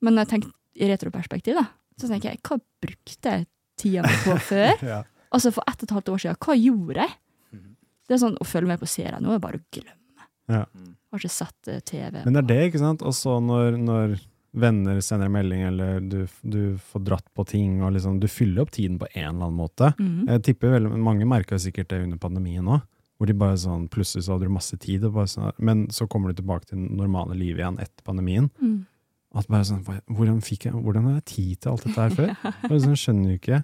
[0.03, 3.47] Men jeg tenker i retroperspektiv, da, så tenker jeg hva brukte jeg
[3.79, 4.83] tida mi på før?
[4.83, 5.03] Ja.
[5.33, 7.15] Altså for ett og et halvt år siden, hva gjorde jeg?
[7.55, 7.77] Mhm.
[8.09, 9.95] Det er sånn å følge med på serier nå er bare å glemme.
[10.49, 10.65] Ja.
[11.09, 12.21] Har ikke sett eh, TV.
[12.25, 13.05] Men det er det, ikke sant?
[13.07, 14.19] Og så når, når
[14.59, 18.65] venner sender en melding, eller du, du får dratt på ting, og liksom, du fyller
[18.65, 19.93] opp tiden på en eller annen måte.
[19.99, 20.29] Mm.
[20.29, 22.85] Jeg tipper veldig, Mange merka sikkert det under pandemien òg.
[23.19, 26.07] Hvor de bare sånn, plutselig så hadde du masse tid, og bare sånn, men så
[26.11, 28.47] kommer du tilbake til normale livet igjen etter pandemien.
[28.63, 28.85] Mm.
[29.39, 32.31] At bare sånn, hvordan, fikk jeg, hvordan har jeg tid til alt dette her før?
[32.71, 33.59] Bare sånn, skjønner jo ikke.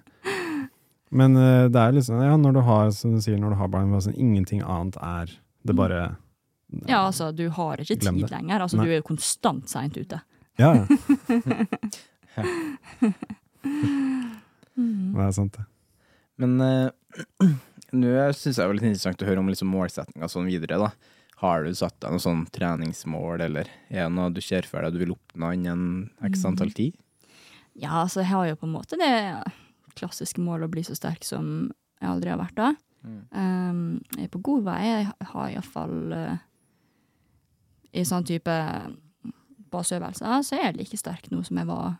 [1.15, 3.71] Men eh, det er liksom, ja, når du har som du sier, når du har
[3.71, 5.31] barn, bare sånn, ingenting annet er
[5.65, 6.01] Det bare
[6.87, 8.31] Ja, altså, du har ikke tid det.
[8.31, 8.65] lenger.
[8.65, 10.21] Altså, du er jo konstant seint ute.
[10.59, 10.85] Ja, ja.
[12.35, 13.13] Mm.
[15.15, 15.65] Det er sant, det.
[16.41, 16.89] Men uh,
[17.95, 20.79] nå syns jeg det er litt interessant å høre om liksom målsettinga sånn videre.
[20.81, 20.91] da.
[21.41, 24.95] Har du satt deg noe sånn treningsmål, eller er det noe du ser for deg
[24.95, 26.95] du vil oppnå innen x antall tid?
[27.75, 29.11] Ja, altså, jeg har jo på en måte det
[29.95, 32.73] klassiske målet å bli så sterk som jeg aldri har vært da.
[33.05, 33.21] Mm.
[33.31, 33.81] Um,
[34.15, 34.79] jeg er på god vei.
[34.87, 36.43] Jeg har iallfall uh,
[37.95, 38.55] I sånn type
[39.71, 41.93] baseøvelser så er jeg like sterk nå som jeg var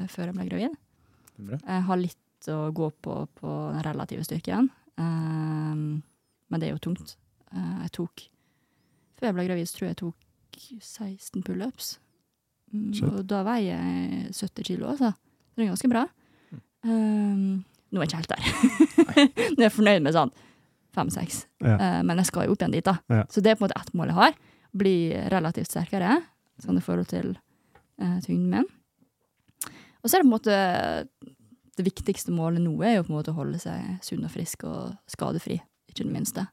[0.00, 0.78] eh, før jeg ble gravid.
[1.36, 1.58] Bra.
[1.60, 4.70] Jeg har litt å gå på på den relative styrken,
[5.00, 6.02] um,
[6.48, 7.16] men det er jo tungt.
[7.50, 8.26] Uh, jeg tok
[9.16, 11.86] Før jeg ble gravid, så tror jeg jeg tok 16 pullups.
[12.68, 15.14] Mm, og da veier jeg 70 kilo, altså.
[15.56, 16.02] Det er ganske bra.
[16.84, 18.50] Um, nå er jeg ikke helt der.
[19.54, 20.34] nå er jeg fornøyd med sånn
[20.96, 21.46] fem-seks.
[21.64, 21.78] Ja.
[21.80, 22.98] Uh, men jeg skal jo opp igjen dit, da.
[23.08, 23.24] Ja.
[23.32, 24.36] Så det er på en måte ett mål jeg har.
[24.76, 24.96] Bli
[25.32, 26.18] relativt sterkere,
[26.62, 28.68] sånn i forhold til eh, tyngden min.
[30.02, 30.56] Og så er det på en måte
[31.76, 34.64] Det viktigste målet nå er jo på en måte å holde seg sunn og frisk
[34.68, 35.58] og skadefri,
[35.90, 36.46] ikke det minste.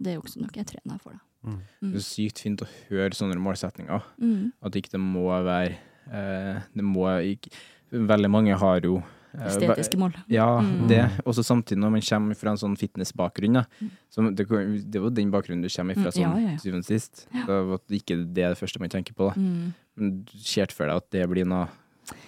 [0.00, 1.22] Det er jo også noe jeg trener for, da.
[1.44, 1.60] Mm.
[1.92, 4.06] Det er sykt fint å høre sånne målsetninger.
[4.16, 4.54] Mm.
[4.64, 5.74] At ikke det må være
[6.08, 7.52] eh, Det må ikke
[7.94, 8.96] Veldig mange har jo
[9.34, 10.14] Estetiske mål.
[10.28, 10.86] Ja, Mm.
[10.88, 11.10] det.
[11.26, 13.64] Og så samtidig når man kommer fra en sånn fitnessbakgrunn.
[14.10, 14.46] Så det,
[14.90, 17.26] det var den bakgrunnen du kommer fra, Mm, sånn ja, ja, syvende sist.
[17.34, 17.44] Ja.
[17.46, 19.32] Det var ikke det det første man tenker på.
[19.36, 19.72] Mm.
[19.96, 21.68] Men du ser for deg at det blir noe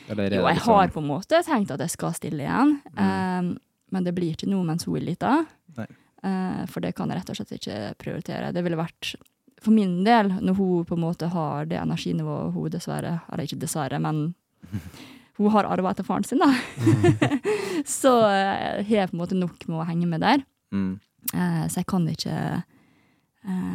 [0.08, 2.80] eller er Jo, jeg liksom- har på en måte tenkt at jeg skal stille igjen,
[2.96, 3.58] um,
[3.92, 5.46] men det blir ikke noe mens hun er lita.
[6.24, 8.52] Uh, for det kan jeg rett og slett ikke prioritere.
[8.52, 9.14] Det ville vært
[9.60, 13.58] for min del, når hun på en måte har det energinivået hun dessverre Eller ikke
[13.60, 14.34] dessverre, men
[15.36, 16.50] hun har arva etter faren sin, da.
[17.98, 20.44] så uh, har jeg på en måte nok med å henge med der.
[20.74, 20.96] Mm.
[21.34, 22.34] Eh, så jeg kan ikke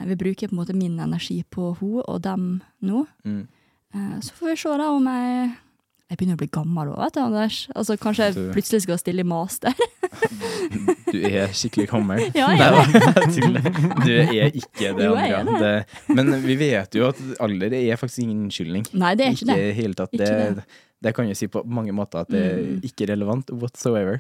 [0.05, 3.05] Vi bruker på en måte min energi på hun og dem nå.
[3.24, 3.47] Mm.
[3.95, 5.51] Eh, så får vi se da om jeg
[6.12, 7.57] Jeg begynner å bli gammel òg, vet du, Anders.
[7.72, 9.72] Altså, kanskje jeg plutselig skal stille i master.
[11.12, 12.20] Du er skikkelig gammel.
[12.39, 13.72] Ja, jeg er det.
[14.03, 15.43] Du er ikke det, Andrea.
[15.47, 15.72] Det,
[16.12, 18.86] men vi vet jo at alder er faktisk ingen unnskyldning.
[18.91, 19.57] Nei, det er ikke det.
[19.80, 20.16] Helt tatt.
[20.16, 20.68] Ikke Det, det.
[21.02, 22.82] Det kan jo si på mange måter at det er Mm.
[22.86, 24.20] ikke relevant whatsoever.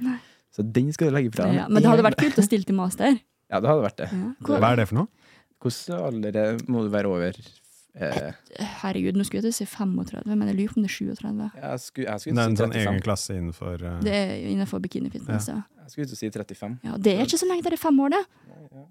[0.51, 2.75] Så den skal du legge fra Ja, men det hadde vært kult å stille til
[2.75, 3.19] master.
[3.51, 4.09] Ja, det hadde vært det.
[4.11, 4.33] Ja.
[4.59, 5.07] Hva er det for noe?
[5.61, 7.33] Hvordan alder er- må du være over?
[7.93, 8.31] Eh,
[8.81, 10.95] Herregud, nå skulle jeg til å si 35, men jeg lurer på om det er
[10.95, 11.51] 37.
[11.61, 13.99] jeg skulle, jeg Det er en sånn egen klasse innenfor uh...
[13.99, 15.61] Det er innenfor bikinifitness, ja.
[15.83, 16.79] Jeg skulle til å si 35.
[16.83, 16.95] ja.
[16.97, 18.25] Det er ikke så lenge, til det er fem år, det.
[18.71, 18.87] Og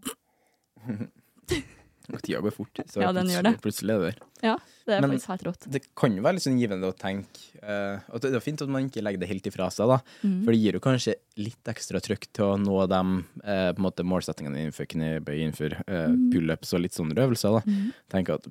[2.19, 2.75] tida går fort.
[2.91, 3.61] Så Ja, den gjør det.
[3.63, 4.27] Plutselig er det der.
[4.43, 4.57] Ja,
[4.87, 5.71] det er Men- faktisk helt rått.
[5.71, 8.69] Det kan jo være litt sånn givende å tenke uh, at Det er fint at
[8.69, 10.01] man ikke legger det helt ifra seg, da.
[10.25, 10.45] Mm.
[10.45, 13.01] For det gir jo kanskje litt ekstra trøkk til å nå de
[13.45, 16.33] uh, på en måte målsettingene innenfor knebøy, innenfor eh, Mm.
[16.33, 17.61] pullups og litt sånne øvelser.
[17.61, 17.93] da.
[18.11, 18.47] Tenk at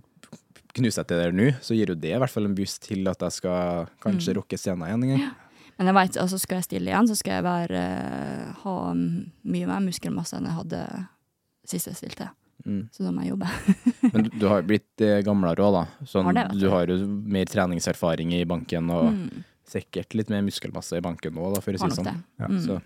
[0.74, 3.08] Knuser jeg til det nå, så gir jo det i hvert fall en boost til
[3.10, 4.36] at jeg skal kanskje Mm.
[4.38, 5.36] rocke scenen igjen en gang.
[5.80, 9.66] Men jeg vet, altså skal jeg stille igjen, så skal jeg være, eh, ha mye
[9.66, 11.08] mer muskelmasse enn jeg hadde
[11.66, 12.30] sist jeg stilte.
[12.66, 12.82] Mm.
[12.92, 13.48] Så da må jeg jobbe.
[14.14, 15.84] Men du, du har blitt eh, gamlere òg, da.
[16.06, 16.70] Sånn, Har det, du du.
[16.74, 21.52] har jo mer treningserfaring i banken, og Mm, sikkert litt mer muskelmasse i banken nå,
[21.54, 22.24] da, for å si det sånn.
[22.42, 22.48] Ja.
[22.50, 22.60] Mm.
[22.66, 22.80] Så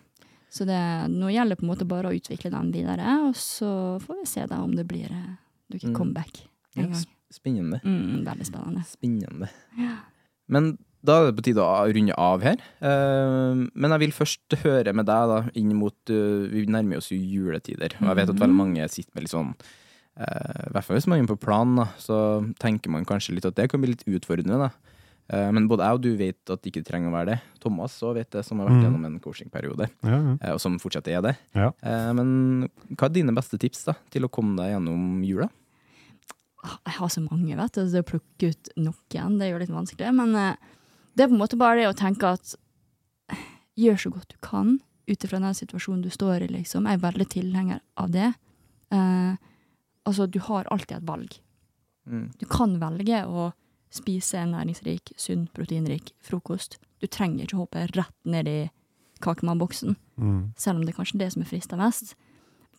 [0.53, 3.97] Så det, nå gjelder det på en måte bare å utvikle den videre, og så
[4.03, 5.31] får vi se da om det blir eh,
[5.73, 5.95] noe Mm.
[5.97, 6.43] comeback
[6.77, 7.05] en gang.
[7.33, 7.79] spennende.
[7.83, 8.83] Mm, veldig spennende.
[8.85, 9.49] Spennende.
[9.79, 9.95] Ja.
[10.47, 12.61] Men da er det på tide å runde av her.
[12.79, 17.11] Eh, men jeg vil først høre med deg, da, inn mot eh, Vi nærmer oss
[17.11, 20.87] jo juletider, og jeg vet at veldig mange sitter med litt sånn eh, I hvert
[20.87, 22.17] fall hvis man er på plan, da, så
[22.61, 24.69] tenker man kanskje litt at det kan bli litt utfordrende.
[24.69, 24.93] da.
[25.31, 27.39] Eh, men både jeg og du vet at det ikke trenger å være det.
[27.63, 28.85] Thomas òg vet det, som har vært mm.
[28.87, 30.53] gjennom en coachingperiode, Ja, ja.
[30.53, 31.35] og som fortsatt er det.
[31.55, 31.71] Ja.
[31.79, 35.49] Eh, men hva er dine beste tips da, til å komme deg gjennom jula?
[36.63, 37.81] Ah, Jeg har så mange, vet du.
[37.83, 40.11] så Det å plukke ut noen, det er jo litt vanskelig.
[40.15, 40.35] Men
[41.15, 42.55] det er på en måte bare det å tenke at
[43.79, 46.85] gjør så godt du kan ut ifra den situasjonen du står i, liksom.
[46.87, 48.29] Jeg er veldig tilhenger av det.
[48.93, 49.33] Eh,
[50.07, 51.33] altså, du har alltid et valg.
[52.07, 52.29] Mm.
[52.39, 53.49] Du kan velge å
[53.93, 56.77] spise en næringsrik, sunn, proteinrik frokost.
[57.03, 58.59] Du trenger ikke hoppe rett ned i
[59.23, 60.53] kakemannboksen, Mm.
[60.55, 62.15] selv om det er kanskje det som er frista mest.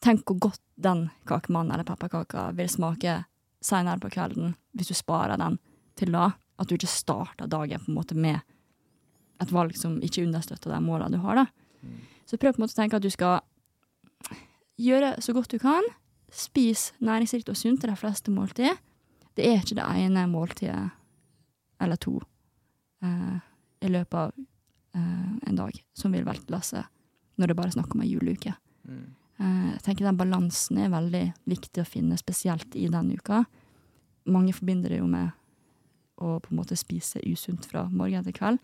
[0.01, 3.25] Tenk hvor godt den kakemannen eller pepperkaka vil smake
[3.63, 5.59] senere på kvelden, hvis du sparer den
[5.97, 8.41] til da, At du ikke starter dagen på en måte med
[9.43, 11.43] et valg som ikke understøtter de målene du har.
[11.43, 11.47] da.
[12.25, 13.41] Så prøv på en måte å tenke at du skal
[14.81, 15.87] gjøre så godt du kan.
[16.35, 18.79] Spis næringsrikt og sunt til de fleste måltid.
[19.35, 20.91] Det er ikke det ene måltidet
[21.83, 22.21] eller to
[23.03, 23.39] eh,
[23.85, 24.33] i løpet av
[24.95, 26.87] eh, en dag som vil velte lasset
[27.35, 28.55] når det bare er snakk om ei juleuke.
[28.87, 33.43] Eh, jeg tenker den balansen er veldig viktig å finne, spesielt i den uka.
[34.31, 35.35] Mange forbinder det jo med
[36.21, 38.63] å på en måte spise usunt fra morgen til kveld.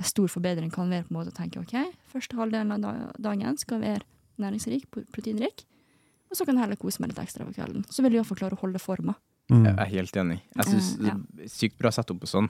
[0.00, 1.76] En stor forbedring kan være på en måte å tenke ok,
[2.12, 4.04] første halvdelen av dagen skal være
[4.42, 5.64] næringsrik, proteinrik,
[6.32, 7.84] og så kan jeg heller kose meg litt ekstra på kvelden.
[7.92, 9.14] Så vil du iallfall klare å holde forma.
[9.52, 9.66] Mm.
[9.66, 10.38] Jeg er helt enig.
[10.56, 11.16] Jeg syns Eh, ja.
[11.36, 12.48] det er sykt bra sett opp på sånn.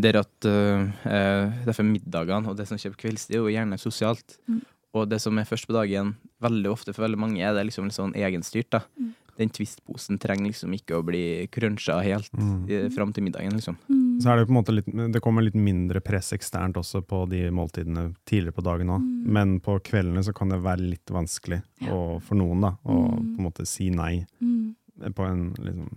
[0.00, 3.76] Det er at eh, Derfor middagene og det som skjer på Det er jo gjerne
[3.76, 4.38] sosialt.
[4.48, 4.62] Mm.
[4.96, 7.86] Og det som er først på dagen, veldig ofte for veldig mange, er det liksom
[7.86, 8.70] litt sånn egenstyrt.
[8.72, 8.80] da.
[8.98, 9.12] Mm.
[9.40, 11.22] Den Twist-posen trenger liksom ikke å bli
[11.52, 12.68] cruncha helt Mm.
[12.68, 13.76] eh, fram til middagen, liksom.
[14.20, 17.22] Så er det på en måte litt Det kommer litt mindre press eksternt også på
[17.30, 19.00] de måltidene tidligere på dagen òg.
[19.00, 19.24] Mm.
[19.32, 21.88] Men på kveldene så kan det være litt vanskelig, Ja.
[21.96, 23.34] å, for noen, da, å Mm.
[23.34, 24.26] på en måte si nei.
[24.42, 24.74] Mm.
[25.14, 25.88] På en liksom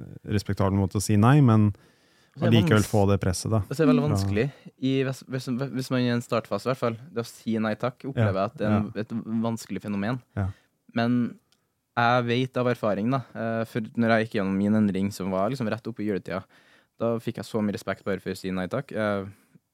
[0.00, 1.72] eh, respektabel måte å si nei, men
[2.40, 3.60] allikevel få det presset, da.
[3.68, 6.96] Det er veldig vanskelig, i, hvis, hvis, man er i en startfase, i hvert fall,
[7.12, 9.08] det å si nei takk, opplever jeg at det er en, et
[9.44, 10.20] vanskelig fenomen.
[10.34, 10.48] Ja.
[10.96, 11.38] Men
[11.96, 15.50] jeg vet av erfaring, da, eh, for når jeg gikk gjennom min endring, som var
[15.50, 16.42] liksom rett oppe i juletida,
[17.00, 18.92] da fikk jeg så mye respekt bare for å si nei takk.
[18.92, 19.24] Eh,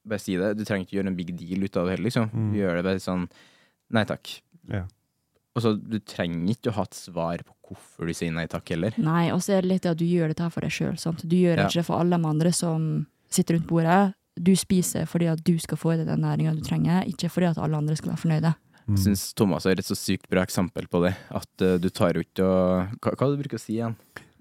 [0.08, 0.54] bare si det.
[0.56, 2.30] Du trenger ikke gjøre en big deal ut av det heller, liksom.
[2.32, 2.52] Mm.
[2.56, 3.28] Gjør det bare sånn
[3.92, 4.40] nei takk.
[4.68, 4.84] Ja.
[5.56, 8.70] Og så du trenger ikke å ha et svar på hvorfor du sier nei takk
[8.70, 8.94] heller.
[8.96, 10.96] Nei, og så er det litt det at du gjør dette her for deg sjøl.
[11.26, 11.66] Du gjør Ja.
[11.66, 14.14] ikke det for alle de andre som sitter rundt bordet.
[14.40, 17.50] Du spiser fordi at du skal få i deg den næringa du trenger, ikke fordi
[17.50, 18.54] at alle andre skal være fornøyde.
[18.88, 18.96] Mm.
[18.96, 21.12] Jeg syns Thomas er et så sykt bra eksempel på det.
[21.28, 23.98] At uh, du tar jo ikke og Hva, hva du bruker å si igjen?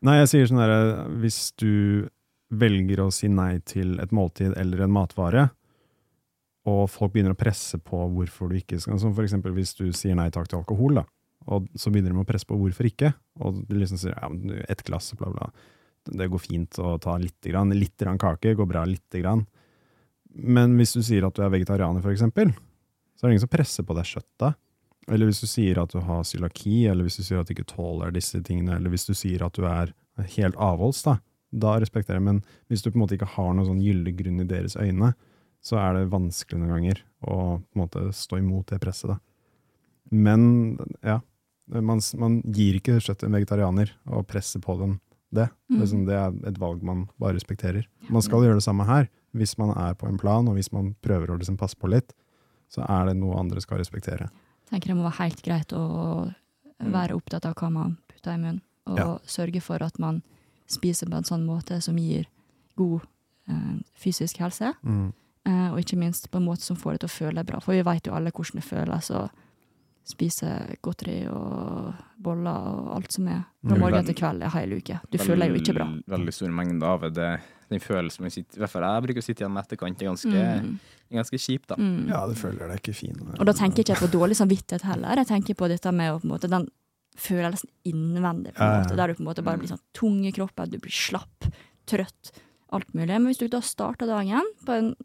[0.07, 2.07] Nei, jeg sier sånn herre Hvis du
[2.53, 5.49] velger å si nei til et måltid eller en matvare,
[6.67, 9.85] og folk begynner å presse på hvorfor du ikke skal Som for eksempel hvis du
[9.95, 11.03] sier nei takk til alkohol, da.
[11.51, 13.13] Og så begynner de å presse på hvorfor ikke.
[13.39, 15.47] Og du liksom sier ja, men ett glass, bla, bla.
[16.07, 17.71] Det går fint å ta lite grann.
[17.75, 19.45] Litt grann kake går bra lite grann.
[20.35, 22.51] Men hvis du sier at du er vegetarianer, for eksempel,
[23.17, 24.57] så er det ingen som presser på deg kjøttet.
[25.07, 27.69] Eller hvis du sier at du har cøliaki, eller hvis du sier at du ikke
[27.69, 29.93] tåler disse tingene, eller hvis du sier at du er
[30.35, 31.17] helt avholds, da,
[31.55, 32.27] da respekterer jeg.
[32.27, 35.13] Men hvis du på en måte ikke har noen sånn gyldig grunn i deres øyne,
[35.63, 39.15] så er det vanskelig noen ganger å på en måte stå imot det presset.
[39.15, 39.17] da.
[40.11, 41.21] Men ja,
[41.67, 44.99] man, man gir ikke kjøtt til en vegetarianer og presser på dem
[45.35, 45.49] det.
[45.71, 45.79] Mm.
[45.81, 47.87] Liksom, det er et valg man bare respekterer.
[48.11, 49.09] Man skal gjøre det samme her.
[49.35, 52.13] Hvis man er på en plan, og hvis man prøver å liksom passe på litt,
[52.69, 54.29] så er det noe andre skal respektere.
[54.67, 56.33] Jeg tenker det må være helt greit å
[56.79, 59.17] være opptatt av hva man putter i munnen, og Ja.
[59.25, 60.21] sørge for at man
[60.67, 62.27] spiser på en sånn måte som gir
[62.75, 63.01] god
[63.49, 65.13] eh, fysisk helse, Mm.
[65.45, 67.59] eh, og ikke minst på en måte som får deg til å føle deg bra.
[67.61, 69.29] For vi vet jo alle hvordan det føles å
[70.07, 70.47] spise
[70.85, 71.93] godteri og
[72.23, 73.79] boller og alt som er fra Mm.
[73.83, 74.99] morgen til kveld en hel uke.
[75.11, 75.87] Du føler deg jo ikke bra.
[76.17, 77.39] Veldig stor mengde av det.
[77.69, 80.07] Den følelsen man sitter I hvert fall jeg bruker å sitte igjen med etterkant, er
[80.07, 80.79] ganske, Mm.
[81.11, 81.75] ganske kjip, da.
[81.75, 82.07] Mm.
[82.07, 83.17] Ja, du føler deg ikke fin.
[83.39, 85.15] Og da tenker jeg ikke på dårlig samvittighet heller.
[85.17, 86.69] Jeg tenker på dette med å, på en måte, den
[87.17, 90.31] følelsen innvendig, på en måte, der du på en måte bare blir sånn tung i
[90.31, 91.51] kroppen, du blir slapp,
[91.87, 92.31] trøtt,
[92.71, 93.07] alt mulig.
[93.19, 94.95] Men hvis du da starter dagen på en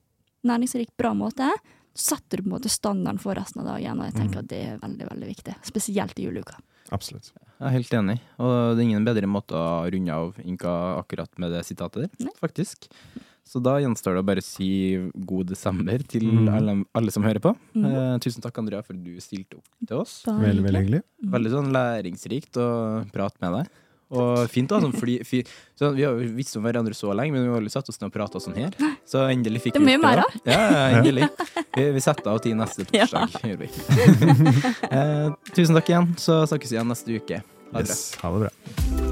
[0.44, 1.50] næringsrik, bra måte,
[1.94, 4.44] setter du på en måte standarden for resten av dagen, og jeg tenker Mm.
[4.44, 5.54] at det er veldig, veldig viktig.
[5.62, 6.56] Spesielt i juleuka.
[6.90, 7.32] Absolutt.
[7.60, 8.20] Jeg er helt enig.
[8.38, 12.10] Og det er ingen bedre måte å runde av Inka akkurat med det sitatet der,
[12.26, 12.32] Nei.
[12.40, 12.88] faktisk.
[13.44, 16.48] Så da gjenstår det å bare si god desember til Mm.
[16.48, 17.56] alle, alle som hører på.
[17.74, 17.84] Mm.
[17.86, 20.22] Eh, tusen takk, Andrea, for at du stilte opp til oss.
[20.26, 21.02] Veldig, veldig hyggelig.
[21.24, 23.68] Veldig sånn læringsrikt å prate med deg.
[24.12, 24.78] Og fint da.
[24.84, 25.38] sånn fly, fly
[25.78, 27.96] så Vi har jo visst om hverandre så lenge, men vi har aldri satt oss
[28.00, 28.76] ned og prata sånn her.
[29.08, 30.42] Så endelig fikk Det er mye mer, da.
[30.52, 31.30] Ja, ja, endelig.
[31.76, 33.06] Vi, vi setter av tid neste Ja.
[33.08, 33.70] torsdag, gjør vi.
[34.98, 37.40] eh, tusen takk igjen, så snakkes vi igjen neste uke.
[37.72, 37.96] Ha det bra.
[37.96, 39.11] Yes, ha det bra.